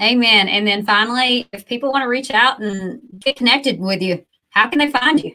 Amen. 0.00 0.48
And 0.48 0.66
then 0.66 0.86
finally, 0.86 1.46
if 1.52 1.66
people 1.66 1.92
want 1.92 2.02
to 2.02 2.08
reach 2.08 2.30
out 2.30 2.60
and 2.60 2.98
get 3.18 3.36
connected 3.36 3.78
with 3.78 4.00
you, 4.00 4.24
how 4.50 4.68
can 4.68 4.78
they 4.78 4.90
find 4.90 5.22
you? 5.22 5.34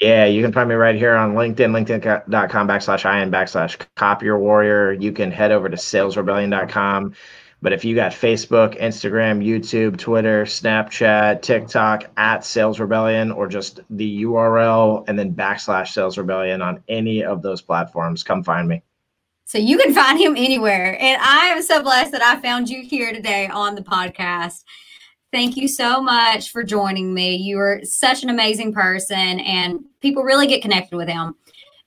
Yeah, 0.00 0.26
you 0.26 0.40
can 0.40 0.52
find 0.52 0.68
me 0.68 0.76
right 0.76 0.94
here 0.94 1.16
on 1.16 1.34
LinkedIn, 1.34 1.72
linkedin.com 1.84 2.68
backslash 2.68 3.22
IN 3.22 3.30
backslash 3.30 3.84
copier 3.96 4.38
warrior. 4.38 4.92
You 4.92 5.10
can 5.10 5.32
head 5.32 5.50
over 5.50 5.68
to 5.68 5.76
salesrebellion.com 5.76 7.14
but 7.62 7.72
if 7.72 7.84
you 7.84 7.94
got 7.94 8.12
Facebook, 8.12 8.80
Instagram, 8.80 9.44
YouTube, 9.44 9.98
Twitter, 9.98 10.44
Snapchat, 10.44 11.42
TikTok 11.42 12.04
at 12.16 12.44
Sales 12.44 12.80
Rebellion, 12.80 13.30
or 13.30 13.46
just 13.48 13.80
the 13.90 14.22
URL 14.22 15.04
and 15.08 15.18
then 15.18 15.34
backslash 15.34 15.88
Sales 15.88 16.16
Rebellion 16.16 16.62
on 16.62 16.82
any 16.88 17.22
of 17.22 17.42
those 17.42 17.60
platforms, 17.60 18.22
come 18.22 18.42
find 18.42 18.66
me. 18.66 18.82
So 19.44 19.58
you 19.58 19.78
can 19.78 19.92
find 19.92 20.18
him 20.18 20.36
anywhere. 20.36 20.96
And 21.00 21.20
I 21.20 21.46
am 21.48 21.60
so 21.60 21.82
blessed 21.82 22.12
that 22.12 22.22
I 22.22 22.40
found 22.40 22.68
you 22.68 22.82
here 22.82 23.12
today 23.12 23.48
on 23.48 23.74
the 23.74 23.82
podcast. 23.82 24.62
Thank 25.32 25.56
you 25.56 25.68
so 25.68 26.00
much 26.00 26.50
for 26.50 26.64
joining 26.64 27.12
me. 27.12 27.36
You 27.36 27.58
are 27.58 27.80
such 27.84 28.22
an 28.22 28.30
amazing 28.30 28.72
person, 28.72 29.40
and 29.40 29.80
people 30.00 30.22
really 30.22 30.46
get 30.46 30.62
connected 30.62 30.96
with 30.96 31.08
him. 31.08 31.36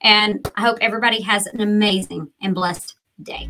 And 0.02 0.50
I 0.56 0.62
hope 0.62 0.78
everybody 0.82 1.22
has 1.22 1.48
an 1.48 1.62
amazing 1.62 2.30
and 2.42 2.54
blessed 2.54 2.96
day. 3.22 3.50